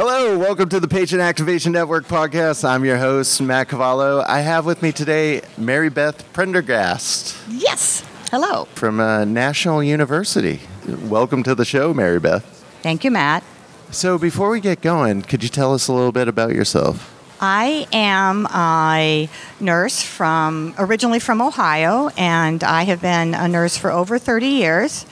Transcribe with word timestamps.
Hello, 0.00 0.38
welcome 0.38 0.68
to 0.68 0.78
the 0.78 0.86
Patient 0.86 1.20
Activation 1.20 1.72
Network 1.72 2.06
podcast. 2.06 2.64
I'm 2.64 2.84
your 2.84 2.98
host, 2.98 3.42
Matt 3.42 3.68
Cavallo. 3.68 4.22
I 4.28 4.42
have 4.42 4.64
with 4.64 4.80
me 4.80 4.92
today 4.92 5.42
Mary 5.56 5.88
Beth 5.88 6.24
Prendergast 6.32 7.36
Yes. 7.48 8.04
Hello. 8.30 8.66
from 8.76 9.00
uh, 9.00 9.24
National 9.24 9.82
University. 9.82 10.60
Welcome 10.86 11.42
to 11.42 11.52
the 11.56 11.64
show, 11.64 11.92
Mary 11.92 12.20
Beth. 12.20 12.44
Thank 12.80 13.02
you, 13.02 13.10
Matt. 13.10 13.42
So, 13.90 14.18
before 14.18 14.50
we 14.50 14.60
get 14.60 14.82
going, 14.82 15.22
could 15.22 15.42
you 15.42 15.48
tell 15.48 15.74
us 15.74 15.88
a 15.88 15.92
little 15.92 16.12
bit 16.12 16.28
about 16.28 16.52
yourself? 16.54 17.12
I 17.40 17.88
am 17.92 18.46
a 18.54 19.28
nurse 19.58 20.00
from 20.00 20.76
originally 20.78 21.18
from 21.18 21.42
Ohio, 21.42 22.10
and 22.16 22.62
I 22.62 22.84
have 22.84 23.02
been 23.02 23.34
a 23.34 23.48
nurse 23.48 23.76
for 23.76 23.90
over 23.90 24.16
30 24.20 24.46
years. 24.46 25.06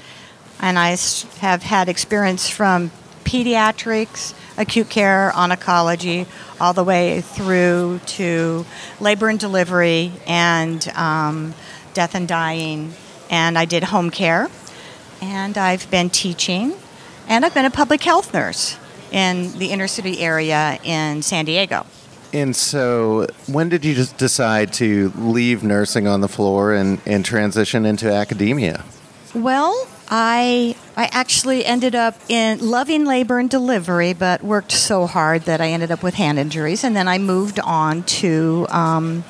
And 0.61 0.79
I 0.79 0.97
have 1.41 1.65
had 1.65 1.89
experience 1.89 2.49
from 2.49 2.93
pediatrics, 3.25 4.33
acute 4.57 4.89
care, 4.89 5.33
oncology, 5.35 6.27
all 6.61 6.73
the 6.73 6.85
way 6.85 7.21
through 7.21 8.01
to 8.07 8.65
labor 9.01 9.29
and 9.29 9.39
delivery 9.39 10.13
and 10.27 10.89
um, 10.89 11.55
death 11.95 12.15
and 12.15 12.27
dying. 12.27 12.93
And 13.31 13.59
I 13.59 13.65
did 13.65 13.85
home 13.85 14.11
care, 14.11 14.49
and 15.21 15.59
I've 15.59 15.91
been 15.91 16.11
teaching, 16.11 16.75
and 17.29 17.45
I've 17.45 17.55
been 17.55 17.65
a 17.65 17.71
public 17.71 18.03
health 18.03 18.33
nurse 18.33 18.79
in 19.11 19.59
the 19.59 19.71
inner 19.73 19.89
city 19.89 20.21
area 20.21 20.79
in 20.85 21.23
San 21.23 21.45
Diego. 21.45 21.87
And 22.33 22.55
so, 22.55 23.27
when 23.47 23.69
did 23.69 23.85
you 23.85 23.95
just 23.95 24.19
decide 24.19 24.73
to 24.75 25.11
leave 25.17 25.63
nursing 25.63 26.07
on 26.07 26.21
the 26.21 26.29
floor 26.29 26.75
and, 26.75 27.01
and 27.07 27.25
transition 27.25 27.87
into 27.87 28.13
academia? 28.13 28.85
Well, 29.35 29.89
I 30.09 30.77
I 30.97 31.11
actually 31.13 31.65
ended 31.67 31.95
up 31.95 32.15
in 32.29 32.59
loving 32.71 33.05
labor 33.05 33.39
and 33.39 33.51
delivery, 33.51 34.15
but 34.15 34.43
worked 34.43 34.73
so 34.73 35.07
hard 35.07 35.43
that 35.43 35.61
I 35.61 35.69
ended 35.69 35.91
up 35.91 36.03
with 36.03 36.15
hand 36.15 36.39
injuries, 36.39 36.85
and 36.85 36.97
then 36.97 37.07
I 37.07 37.19
moved 37.19 37.61
on 37.61 38.03
to. 38.05 38.67
Um, 38.71 39.25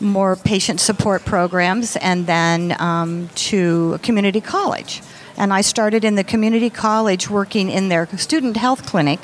more 0.00 0.34
patient 0.34 0.80
support 0.80 1.24
programs 1.24 1.94
and 1.94 2.26
then 2.26 2.74
um, 2.80 3.28
to 3.36 3.98
community 4.02 4.40
college. 4.40 5.00
And 5.42 5.52
I 5.52 5.62
started 5.62 6.04
in 6.04 6.14
the 6.14 6.22
community 6.22 6.70
college 6.70 7.28
working 7.28 7.68
in 7.68 7.88
their 7.88 8.06
student 8.16 8.56
health 8.56 8.86
clinic, 8.86 9.18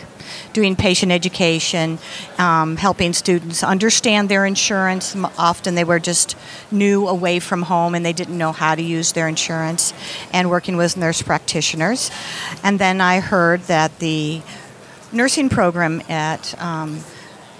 doing 0.52 0.75
patient 0.75 1.12
education, 1.12 2.00
um, 2.38 2.77
helping 2.77 3.12
students 3.12 3.62
understand 3.62 4.28
their 4.28 4.44
insurance. 4.44 5.14
Often 5.38 5.77
they 5.77 5.84
were 5.84 6.00
just 6.00 6.36
new 6.72 7.06
away 7.06 7.38
from 7.38 7.62
home 7.62 7.94
and 7.94 8.05
they 8.05 8.12
didn't 8.12 8.36
know 8.36 8.50
how 8.50 8.75
to 8.75 8.83
use 8.83 9.12
their 9.12 9.28
insurance, 9.28 9.94
and 10.33 10.50
working 10.50 10.77
with 10.77 10.97
nurse 10.97 11.22
practitioners. 11.22 12.10
And 12.64 12.80
then 12.80 13.00
I 13.00 13.20
heard 13.20 13.60
that 13.69 14.00
the 14.00 14.42
nursing 15.12 15.48
program 15.48 16.03
at 16.08 16.60
um, 16.60 16.98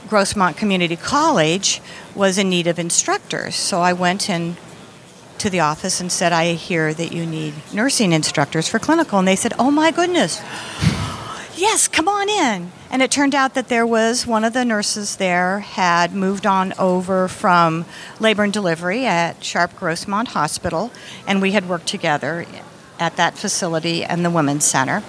Grossmont 0.09 0.57
Community 0.57 0.97
College 0.97 1.81
was 2.13 2.39
in 2.39 2.51
need 2.51 2.67
of 2.67 2.81
instructors. 2.81 3.55
So 3.55 3.81
I 3.83 3.93
went 3.93 4.29
in 4.29 4.57
to 5.41 5.51
the 5.51 5.61
office 5.61 6.01
and 6.01 6.11
said, 6.11 6.33
I 6.33 6.53
hear 6.53 6.93
that 6.95 7.13
you 7.13 7.27
need 7.27 7.55
nursing 7.73 8.13
instructors 8.13 8.69
for 8.69 8.79
clinical. 8.79 9.19
And 9.19 9.29
they 9.29 9.37
said, 9.37 9.55
Oh 9.59 9.71
my 9.71 9.91
goodness, 9.91 10.41
yes, 11.57 11.89
come 11.89 12.09
on 12.09 12.29
in. 12.29 12.73
And 12.91 13.03
it 13.03 13.11
turned 13.11 13.35
out 13.35 13.55
that 13.55 13.69
there 13.69 13.87
was 13.87 14.27
one 14.27 14.45
of 14.45 14.55
the 14.55 14.65
nurses 14.65 15.17
there 15.17 15.61
had 15.61 16.15
moved 16.15 16.47
on 16.47 16.73
over 16.79 17.29
from 17.29 17.85
labor 18.19 18.45
and 18.45 18.53
delivery 18.53 19.05
at 19.05 19.45
Sharp 19.45 19.75
Grossmont 19.75 20.29
Hospital, 20.29 20.91
and 21.27 21.43
we 21.43 21.53
had 21.53 21.69
worked 21.69 21.87
together 21.87 22.47
at 22.99 23.17
that 23.17 23.37
facility 23.37 24.05
and 24.05 24.25
the 24.25 24.31
Women's 24.31 24.65
Center. 24.65 25.03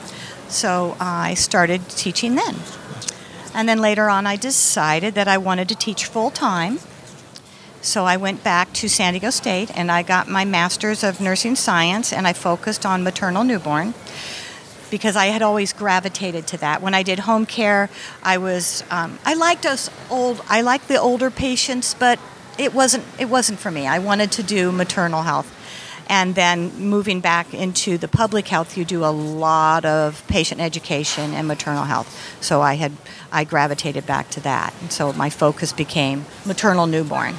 So 0.49 0.97
I 0.99 1.35
started 1.35 1.87
teaching 1.89 2.35
then. 2.35 2.55
And 3.53 3.67
then 3.67 3.79
later 3.79 4.09
on, 4.09 4.27
I 4.27 4.35
decided 4.35 5.15
that 5.15 5.27
I 5.27 5.37
wanted 5.37 5.69
to 5.69 5.75
teach 5.75 6.05
full 6.05 6.31
time. 6.31 6.79
So 7.81 8.03
I 8.03 8.17
went 8.17 8.43
back 8.43 8.73
to 8.73 8.89
San 8.89 9.13
Diego 9.13 9.29
State 9.29 9.71
and 9.75 9.89
I 9.89 10.03
got 10.03 10.27
my 10.27 10.43
master's 10.43 11.03
of 11.03 11.21
nursing 11.21 11.55
science 11.55 12.11
and 12.11 12.27
I 12.27 12.33
focused 12.33 12.85
on 12.85 13.03
maternal 13.03 13.43
newborn 13.45 13.93
because 14.91 15.15
I 15.15 15.27
had 15.27 15.41
always 15.41 15.71
gravitated 15.71 16.45
to 16.47 16.57
that. 16.57 16.81
When 16.81 16.93
I 16.93 17.03
did 17.03 17.19
home 17.19 17.45
care, 17.45 17.89
I 18.21 18.37
was 18.37 18.83
um, 18.91 19.17
I 19.25 19.33
liked 19.33 19.65
us 19.65 19.89
old. 20.09 20.41
I 20.49 20.61
liked 20.61 20.87
the 20.87 20.99
older 20.99 21.31
patients, 21.31 21.93
but 21.93 22.19
it 22.57 22.73
wasn't 22.73 23.05
it 23.17 23.29
wasn't 23.29 23.59
for 23.59 23.71
me. 23.71 23.87
I 23.87 23.99
wanted 23.99 24.31
to 24.33 24.43
do 24.43 24.71
maternal 24.71 25.23
health. 25.23 25.55
And 26.09 26.33
then 26.33 26.73
moving 26.79 27.21
back 27.21 27.53
into 27.53 27.99
the 27.99 28.07
public 28.07 28.47
health, 28.47 28.75
you 28.75 28.83
do 28.83 29.05
a 29.05 29.13
lot 29.13 29.85
of 29.85 30.27
patient 30.27 30.59
education 30.59 31.33
and 31.33 31.47
maternal 31.47 31.83
health. 31.83 32.09
So 32.41 32.61
I 32.61 32.73
had 32.73 32.93
I 33.31 33.43
gravitated 33.43 34.07
back 34.07 34.31
to 34.31 34.39
that, 34.41 34.73
and 34.81 34.91
so 34.91 35.13
my 35.13 35.29
focus 35.29 35.71
became 35.71 36.25
maternal 36.45 36.87
newborn. 36.87 37.35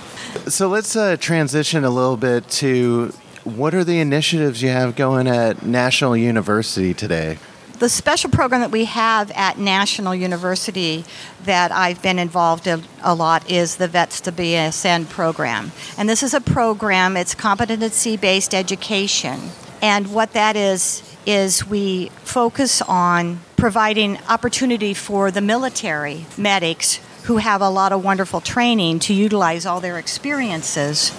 So, 0.46 0.68
let's 0.68 0.94
uh, 0.94 1.16
transition 1.16 1.82
a 1.82 1.90
little 1.90 2.16
bit 2.16 2.48
to 2.50 3.12
what 3.42 3.74
are 3.74 3.82
the 3.82 3.98
initiatives 3.98 4.62
you 4.62 4.68
have 4.68 4.94
going 4.94 5.26
at 5.26 5.64
National 5.64 6.16
University 6.16 6.94
today? 6.94 7.38
The 7.80 7.88
special 7.88 8.28
program 8.28 8.60
that 8.60 8.70
we 8.70 8.84
have 8.84 9.30
at 9.30 9.58
National 9.58 10.14
University 10.14 11.02
that 11.44 11.72
I've 11.72 12.02
been 12.02 12.18
involved 12.18 12.66
in 12.66 12.84
a 13.02 13.14
lot 13.14 13.50
is 13.50 13.76
the 13.76 13.88
Vets 13.88 14.20
to 14.22 14.32
BSN 14.32 15.08
program. 15.08 15.72
And 15.96 16.06
this 16.06 16.22
is 16.22 16.34
a 16.34 16.42
program, 16.42 17.16
it's 17.16 17.34
competency 17.34 18.18
based 18.18 18.54
education. 18.54 19.40
And 19.80 20.12
what 20.12 20.34
that 20.34 20.56
is, 20.56 21.02
is 21.24 21.66
we 21.66 22.10
focus 22.22 22.82
on 22.82 23.40
providing 23.56 24.18
opportunity 24.28 24.92
for 24.92 25.30
the 25.30 25.40
military 25.40 26.26
medics 26.36 27.00
who 27.24 27.38
have 27.38 27.62
a 27.62 27.70
lot 27.70 27.92
of 27.92 28.04
wonderful 28.04 28.42
training 28.42 28.98
to 28.98 29.14
utilize 29.14 29.64
all 29.64 29.80
their 29.80 29.98
experiences 29.98 31.12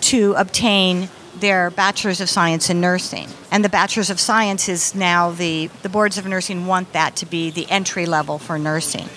to 0.00 0.32
obtain 0.38 1.10
their 1.40 1.70
bachelor's 1.70 2.20
of 2.20 2.28
science 2.28 2.70
in 2.70 2.80
nursing. 2.80 3.28
And 3.50 3.64
the 3.64 3.68
bachelor's 3.68 4.10
of 4.10 4.20
science 4.20 4.68
is 4.68 4.94
now 4.94 5.30
the 5.30 5.70
the 5.82 5.88
boards 5.88 6.18
of 6.18 6.26
nursing 6.26 6.66
want 6.66 6.92
that 6.92 7.16
to 7.16 7.26
be 7.26 7.50
the 7.50 7.70
entry 7.70 8.06
level 8.06 8.38
for 8.38 8.58
nursing. 8.58 9.08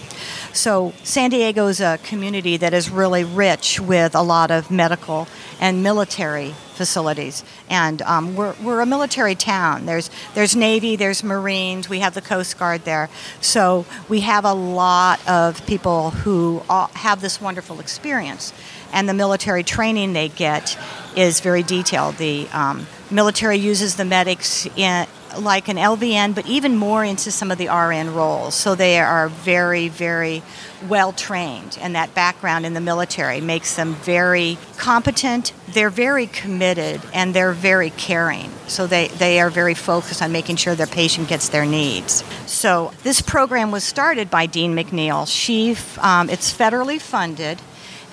So 0.53 0.93
san 1.03 1.29
diego 1.29 1.67
is 1.67 1.79
a 1.79 1.99
community 2.03 2.57
that 2.57 2.73
is 2.73 2.89
really 2.89 3.23
rich 3.23 3.79
with 3.79 4.15
a 4.15 4.21
lot 4.21 4.51
of 4.51 4.69
medical 4.69 5.27
and 5.59 5.83
military 5.83 6.53
facilities. 6.73 7.43
And 7.69 8.01
um, 8.01 8.35
we're, 8.35 8.55
we're 8.63 8.81
a 8.81 8.85
military 8.85 9.35
town. 9.35 9.85
There's 9.85 10.09
there's 10.33 10.55
navy 10.55 10.95
there's 10.95 11.23
marines. 11.23 11.89
We 11.89 11.99
have 11.99 12.13
the 12.13 12.21
coast 12.21 12.57
guard 12.57 12.85
there. 12.85 13.09
So 13.39 13.85
we 14.09 14.21
have 14.21 14.45
a 14.45 14.53
lot 14.53 15.19
of 15.27 15.65
people 15.67 16.11
who 16.11 16.63
have 16.67 17.21
this 17.21 17.39
wonderful 17.39 17.79
experience 17.79 18.53
and 18.93 19.07
the 19.07 19.13
military 19.13 19.63
training 19.63 20.13
they 20.13 20.29
get 20.29 20.77
is 21.15 21.39
very 21.39 21.63
detailed. 21.63 22.17
The 22.17 22.47
um, 22.53 22.87
military 23.09 23.57
uses 23.57 23.95
the 23.95 24.05
medics 24.05 24.65
in, 24.77 25.07
like 25.37 25.67
an 25.67 25.77
LVN, 25.77 26.35
but 26.35 26.45
even 26.45 26.75
more 26.75 27.03
into 27.03 27.31
some 27.31 27.51
of 27.51 27.57
the 27.57 27.67
RN 27.67 28.13
roles. 28.13 28.55
So 28.55 28.75
they 28.75 28.99
are 28.99 29.29
very, 29.29 29.87
very 29.87 30.43
well 30.87 31.13
trained, 31.13 31.77
and 31.81 31.95
that 31.95 32.13
background 32.13 32.65
in 32.65 32.73
the 32.73 32.81
military 32.81 33.39
makes 33.39 33.75
them 33.75 33.93
very 33.95 34.57
competent. 34.77 35.53
They're 35.69 35.89
very 35.89 36.27
committed, 36.27 37.01
and 37.13 37.33
they're 37.33 37.53
very 37.53 37.91
caring. 37.91 38.51
So 38.67 38.87
they, 38.87 39.07
they 39.07 39.39
are 39.39 39.49
very 39.49 39.73
focused 39.73 40.21
on 40.21 40.31
making 40.31 40.57
sure 40.57 40.75
their 40.75 40.87
patient 40.87 41.27
gets 41.27 41.49
their 41.49 41.65
needs. 41.65 42.23
So 42.45 42.91
this 43.03 43.21
program 43.21 43.71
was 43.71 43.83
started 43.83 44.29
by 44.29 44.45
Dean 44.45 44.75
McNeil. 44.75 45.27
She, 45.31 45.77
um, 45.99 46.29
it's 46.29 46.51
federally 46.53 46.99
funded 46.99 47.61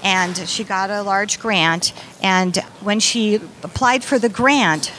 and 0.03 0.37
she 0.37 0.65
got 0.65 0.91
a 0.91 1.03
large 1.03 1.41
grant. 1.41 1.93
And 2.23 2.57
when 2.81 3.01
she 3.01 3.37
applied 3.63 4.05
for 4.05 4.19
the 4.19 4.29
grant, 4.29 4.93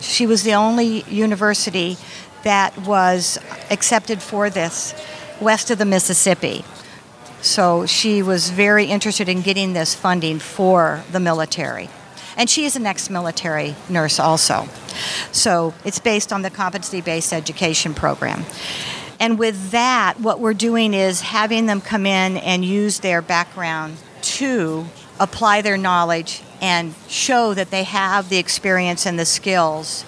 she 0.00 0.26
was 0.26 0.42
the 0.42 0.54
only 0.54 1.02
university 1.02 1.96
that 2.42 2.76
was 2.78 3.38
accepted 3.70 4.22
for 4.22 4.50
this 4.50 4.94
west 5.40 5.70
of 5.70 5.78
the 5.78 5.84
Mississippi. 5.84 6.64
So 7.40 7.86
she 7.86 8.22
was 8.22 8.50
very 8.50 8.86
interested 8.86 9.28
in 9.28 9.42
getting 9.42 9.72
this 9.72 9.94
funding 9.94 10.38
for 10.38 11.04
the 11.12 11.20
military. 11.20 11.90
And 12.36 12.48
she 12.48 12.64
is 12.64 12.74
an 12.76 12.86
ex 12.86 13.10
military 13.10 13.74
nurse 13.88 14.18
also. 14.18 14.68
So 15.30 15.74
it's 15.84 15.98
based 15.98 16.32
on 16.32 16.42
the 16.42 16.50
competency 16.50 17.00
based 17.00 17.32
education 17.32 17.94
program. 17.94 18.44
And 19.20 19.38
with 19.38 19.70
that, 19.70 20.18
what 20.20 20.40
we're 20.40 20.54
doing 20.54 20.94
is 20.94 21.20
having 21.20 21.66
them 21.66 21.80
come 21.80 22.06
in 22.06 22.36
and 22.38 22.64
use 22.64 23.00
their 23.00 23.22
background 23.22 23.96
to 24.24 24.86
apply 25.20 25.62
their 25.62 25.76
knowledge 25.76 26.42
and 26.60 26.94
show 27.08 27.54
that 27.54 27.70
they 27.70 27.84
have 27.84 28.28
the 28.28 28.38
experience 28.38 29.06
and 29.06 29.18
the 29.18 29.24
skills 29.24 30.04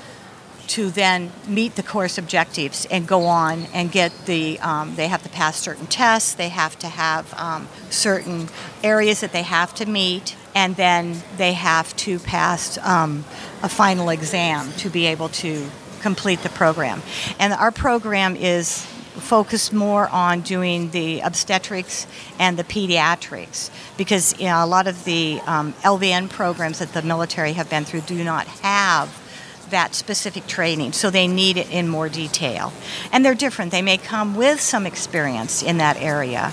to 0.67 0.91
then 0.91 1.31
meet 1.47 1.77
the 1.77 1.83
course 1.83 2.19
objectives 2.19 2.87
and 2.91 3.07
go 3.07 3.27
on 3.27 3.67
and 3.73 3.93
get 3.93 4.13
the 4.27 4.59
um, 4.59 4.97
they 4.97 5.07
have 5.07 5.23
to 5.23 5.29
pass 5.29 5.57
certain 5.57 5.87
tests 5.87 6.35
they 6.35 6.49
have 6.49 6.77
to 6.77 6.89
have 6.89 7.33
um, 7.35 7.69
certain 7.89 8.49
areas 8.83 9.21
that 9.21 9.33
they 9.33 9.43
have 9.43 9.73
to 9.73 9.87
meet 9.87 10.35
and 10.57 10.75
then 10.77 11.23
they 11.37 11.53
have 11.53 11.95
to 11.97 12.19
pass 12.19 12.79
um, 12.79 13.25
a 13.63 13.69
final 13.69 14.09
exam 14.09 14.73
to 14.73 14.89
be 14.89 15.07
able 15.07 15.29
to 15.29 15.69
complete 16.01 16.41
the 16.43 16.49
program. 16.49 17.03
And 17.39 17.53
our 17.53 17.71
program 17.71 18.37
is 18.37 18.87
focus 19.17 19.73
more 19.73 20.09
on 20.09 20.41
doing 20.41 20.91
the 20.91 21.21
obstetrics 21.21 22.07
and 22.39 22.59
the 22.59 22.65
pediatrics 22.65 23.71
because 23.97 24.39
you 24.39 24.47
know, 24.47 24.65
a 24.65 24.67
lot 24.67 24.87
of 24.87 25.05
the 25.05 25.41
um, 25.47 25.73
LVN 25.83 26.29
programs 26.31 26.79
that 26.79 26.93
the 26.93 27.03
military 27.03 27.53
have 27.55 27.69
been 27.71 27.85
through 27.85 28.03
do 28.03 28.23
not 28.23 28.47
have 28.47 29.23
that 29.71 29.95
specific 29.95 30.47
training, 30.47 30.93
so 30.93 31.11
they 31.11 31.27
need 31.27 31.57
it 31.57 31.71
in 31.71 31.89
more 31.89 32.09
detail. 32.09 32.73
And 33.13 33.25
they're 33.25 33.35
different. 33.35 33.73
They 33.73 33.83
may 33.83 33.99
come 33.99 34.37
with 34.37 34.61
some 34.61 34.87
experience 34.87 35.63
in 35.63 35.79
that 35.79 35.97
area, 36.01 36.53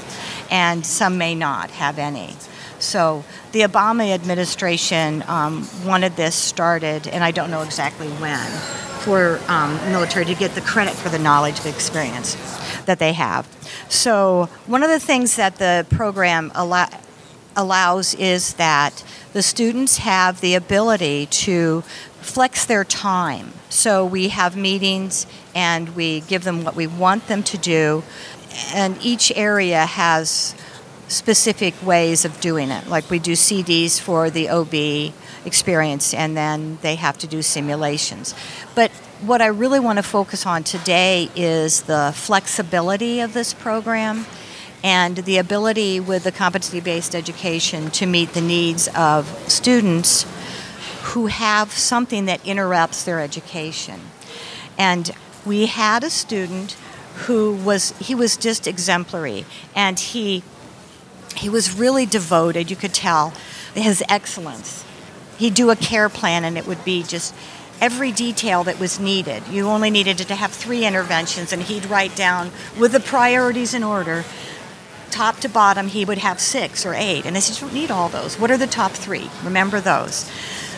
and 0.50 0.86
some 0.86 1.18
may 1.18 1.36
not 1.36 1.70
have 1.72 2.00
any. 2.00 2.36
So 2.80 3.24
the 3.52 3.62
Obama 3.62 4.14
administration 4.14 5.24
um, 5.28 5.68
wanted 5.86 6.16
this 6.16 6.36
started, 6.36 7.08
and 7.08 7.24
I 7.24 7.32
don't 7.32 7.52
know 7.52 7.62
exactly 7.62 8.08
when, 8.08 8.52
for 9.04 9.40
um, 9.48 9.76
military 9.92 10.26
to 10.26 10.36
get 10.36 10.56
the 10.56 10.62
credit 10.62 10.94
for 10.94 11.10
the 11.10 11.20
knowledge 11.20 11.60
of 11.60 11.66
experience 11.66 12.36
that 12.86 13.00
they 13.00 13.14
have. 13.14 13.46
So 13.90 14.50
one 14.66 14.84
of 14.84 14.90
the 14.90 15.00
things 15.00 15.36
that 15.36 15.58
the 15.58 15.86
program 15.90 16.52
allow, 16.56 16.88
allows 17.56 18.14
is 18.16 18.54
that 18.54 19.04
the 19.34 19.44
students 19.44 19.98
have 19.98 20.42
the 20.42 20.56
ability 20.56 21.26
to 21.28 21.82
flex 22.22 22.66
their 22.66 22.84
time. 22.84 23.54
So 23.70 24.06
we 24.06 24.30
have 24.30 24.56
meetings 24.56 25.28
and 25.54 25.96
we 25.96 26.22
give 26.22 26.44
them 26.44 26.64
what 26.64 26.76
we 26.76 26.88
want 26.88 27.28
them 27.28 27.44
to 27.44 27.58
do, 27.58 28.04
and 28.74 28.98
each 29.04 29.32
area 29.36 29.86
has 29.86 30.56
specific 31.08 31.74
ways 31.86 32.26
of 32.26 32.40
doing 32.40 32.70
it. 32.70 32.88
Like 32.88 33.10
we 33.10 33.20
do 33.20 33.34
CDs 33.34 34.00
for 34.00 34.30
the 34.30 34.50
OB 34.50 35.14
experience, 35.46 36.14
and 36.14 36.36
then 36.36 36.78
they 36.82 36.96
have 36.96 37.18
to 37.20 37.28
do 37.28 37.42
simulations. 37.42 38.34
But 38.76 38.92
what 39.22 39.42
I 39.42 39.48
really 39.48 39.80
want 39.80 39.98
to 39.98 40.04
focus 40.04 40.46
on 40.46 40.64
today 40.64 41.30
is 41.36 41.84
the 41.84 42.12
flexibility 42.14 43.20
of 43.22 43.34
this 43.34 43.54
program 43.54 44.26
and 44.84 45.18
the 45.18 45.38
ability 45.38 46.00
with 46.00 46.26
the 46.26 46.32
competency 46.32 46.82
based 46.82 47.16
education 47.16 47.90
to 47.92 48.06
meet 48.06 48.34
the 48.34 48.42
needs 48.42 48.90
of 48.96 49.28
students 49.50 50.26
who 51.04 51.28
have 51.28 51.72
something 51.72 52.26
that 52.26 52.46
interrupts 52.46 53.04
their 53.04 53.20
education. 53.20 54.00
And 54.78 55.12
we 55.46 55.68
had 55.68 56.04
a 56.04 56.10
student 56.10 56.76
who 57.28 57.56
was 57.56 57.92
he 58.00 58.16
was 58.16 58.36
just 58.36 58.68
exemplary 58.68 59.46
and 59.76 60.00
he 60.00 60.44
he 61.36 61.50
was 61.50 61.78
really 61.78 62.06
devoted, 62.06 62.70
you 62.70 62.76
could 62.76 62.94
tell 62.94 63.34
his 63.74 64.04
excellence. 64.10 64.86
He'd 65.44 65.56
do 65.56 65.72
a 65.72 65.76
care 65.76 66.08
plan 66.08 66.46
and 66.46 66.58
it 66.58 66.66
would 66.66 66.86
be 66.86 67.04
just 67.04 67.36
every 67.82 68.14
detail 68.14 68.64
that 68.64 68.80
was 68.80 68.98
needed. 68.98 69.46
You 69.50 69.68
only 69.68 69.90
needed 69.90 70.18
to 70.20 70.36
have 70.36 70.54
three 70.54 70.86
interventions, 70.86 71.52
and 71.52 71.62
he'd 71.62 71.84
write 71.88 72.16
down 72.16 72.50
with 72.80 72.94
the 72.94 73.02
priorities 73.02 73.74
in 73.74 73.84
order. 73.84 74.24
Top 75.12 75.42
to 75.42 75.50
bottom, 75.50 75.90
he 75.90 76.06
would 76.06 76.20
have 76.20 76.40
six 76.40 76.86
or 76.86 76.94
eight. 76.94 77.26
And 77.26 77.36
I 77.36 77.42
said, 77.42 77.58
You 77.58 77.68
don't 77.68 77.74
need 77.74 77.92
all 77.92 78.08
those. 78.08 78.40
What 78.40 78.52
are 78.52 78.58
the 78.58 78.68
top 78.68 78.94
three? 78.94 79.30
Remember 79.44 79.82
those. 79.82 80.32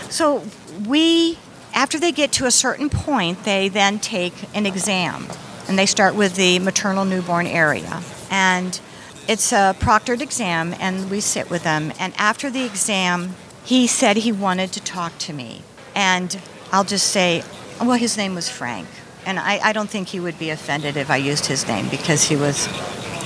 So 0.10 0.42
we, 0.88 1.38
after 1.76 2.00
they 2.00 2.12
get 2.12 2.32
to 2.32 2.48
a 2.48 2.52
certain 2.52 2.90
point, 2.90 3.44
they 3.44 3.70
then 3.70 4.00
take 4.00 4.34
an 4.56 4.66
exam. 4.66 5.28
And 5.68 5.78
they 5.78 5.86
start 5.86 6.16
with 6.16 6.36
the 6.38 6.58
maternal 6.58 7.06
newborn 7.06 7.46
area. 7.46 8.02
And 8.32 8.80
it's 9.28 9.52
a 9.52 9.76
proctored 9.78 10.22
exam, 10.22 10.74
and 10.80 11.12
we 11.12 11.20
sit 11.20 11.52
with 11.52 11.62
them. 11.62 11.94
And 12.00 12.16
after 12.18 12.50
the 12.50 12.66
exam, 12.66 13.36
he 13.66 13.88
said 13.88 14.18
he 14.18 14.32
wanted 14.32 14.72
to 14.74 14.80
talk 14.80 15.18
to 15.18 15.34
me. 15.34 15.64
And 15.96 16.40
I'll 16.72 16.84
just 16.84 17.08
say, 17.08 17.44
well, 17.82 17.94
his 17.94 18.16
name 18.16 18.36
was 18.36 18.48
Frank. 18.48 18.88
And 19.26 19.40
I, 19.40 19.60
I 19.64 19.74
don't 19.74 19.90
think 19.90 20.10
he 20.10 20.20
would 20.20 20.38
be 20.38 20.52
offended 20.52 20.96
if 20.98 21.10
I 21.10 21.18
used 21.18 21.48
his 21.48 21.68
name 21.68 21.90
because 21.90 22.26
he 22.26 22.36
was 22.36 22.68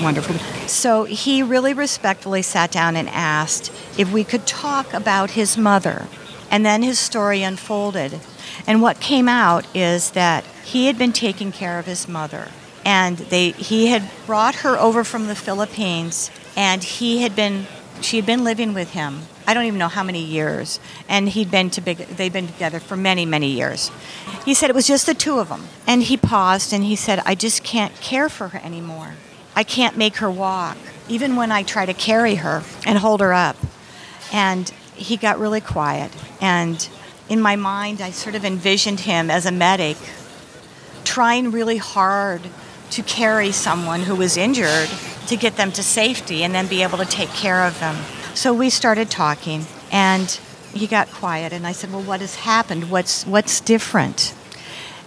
wonderful. 0.02 0.36
So 0.68 1.04
he 1.04 1.44
really 1.44 1.74
respectfully 1.74 2.42
sat 2.42 2.72
down 2.72 2.96
and 2.96 3.10
asked 3.10 3.70
if 3.98 4.12
we 4.12 4.24
could 4.24 4.48
talk 4.48 4.94
about 4.94 5.32
his 5.32 5.58
mother. 5.58 6.08
And 6.50 6.66
then 6.66 6.84
his 6.84 6.98
story 6.98 7.44
unfolded. 7.44 8.22
And 8.66 8.82
what 8.82 9.02
came 9.02 9.28
out 9.28 9.68
is 9.76 10.12
that 10.12 10.46
he 10.64 10.88
had 10.88 10.98
been 10.98 11.12
taking 11.12 11.52
care 11.52 11.80
of 11.80 11.86
his 11.86 12.08
mother. 12.08 12.48
And 12.86 13.18
they, 13.18 13.52
he 13.52 13.88
had 13.88 14.10
brought 14.26 14.56
her 14.56 14.78
over 14.78 15.04
from 15.04 15.28
the 15.28 15.36
Philippines, 15.36 16.32
and 16.56 16.82
he 16.82 17.22
had 17.22 17.36
been, 17.36 17.68
she 18.02 18.16
had 18.16 18.26
been 18.26 18.44
living 18.44 18.74
with 18.74 18.92
him 18.92 19.24
I 19.50 19.56
don't 19.56 19.66
even 19.66 19.80
know 19.80 19.88
how 19.88 20.04
many 20.04 20.24
years. 20.24 20.80
And 21.08 21.28
he'd 21.28 21.50
been 21.50 21.72
to 21.72 21.82
big, 21.82 21.98
they'd 21.98 22.32
been 22.32 22.46
together 22.46 22.80
for 22.80 22.96
many, 22.96 23.26
many 23.26 23.50
years. 23.50 23.90
He 24.46 24.54
said 24.54 24.70
it 24.70 24.76
was 24.76 24.86
just 24.86 25.08
the 25.08 25.16
two 25.16 25.40
of 25.40 25.50
them. 25.50 25.64
And 25.88 26.04
he 26.04 26.18
paused 26.18 26.72
and 26.72 26.84
he 26.84 26.96
said, 26.96 27.24
I 27.26 27.34
just 27.34 27.64
can't 27.64 27.96
care 27.96 28.30
for 28.30 28.50
her 28.50 28.60
anymore. 28.64 29.16
I 29.56 29.64
can't 29.64 29.98
make 29.98 30.18
her 30.18 30.30
walk, 30.30 30.78
even 31.08 31.36
when 31.36 31.52
I 31.52 31.64
try 31.64 31.88
to 31.88 31.96
carry 31.96 32.36
her 32.36 32.62
and 32.86 33.00
hold 33.00 33.22
her 33.22 33.34
up. 33.34 33.58
And 34.32 34.70
he 34.94 35.18
got 35.18 35.40
really 35.40 35.62
quiet. 35.62 36.12
And 36.40 36.88
in 37.28 37.42
my 37.42 37.56
mind, 37.56 38.02
I 38.02 38.12
sort 38.12 38.36
of 38.36 38.46
envisioned 38.46 39.00
him 39.00 39.32
as 39.32 39.48
a 39.48 39.52
medic 39.52 39.98
trying 41.06 41.50
really 41.50 41.78
hard 41.78 42.42
to 42.92 43.02
carry 43.02 43.52
someone 43.52 44.02
who 44.02 44.16
was 44.16 44.38
injured 44.38 44.90
to 45.26 45.36
get 45.36 45.56
them 45.56 45.72
to 45.72 45.82
safety 45.82 46.44
and 46.44 46.54
then 46.54 46.68
be 46.68 46.84
able 46.84 47.00
to 47.00 47.06
take 47.06 47.30
care 47.30 47.64
of 47.66 47.80
them. 47.80 47.96
So 48.40 48.54
we 48.54 48.70
started 48.70 49.12
talking, 49.12 49.66
and 49.92 50.40
he 50.74 50.88
got 50.88 51.12
quiet, 51.12 51.52
and 51.52 51.68
I 51.68 51.74
said, 51.74 51.92
Well, 51.92 52.04
what 52.04 52.22
has 52.22 52.36
happened? 52.36 52.90
What's, 52.90 53.26
what's 53.26 53.60
different? 53.60 54.34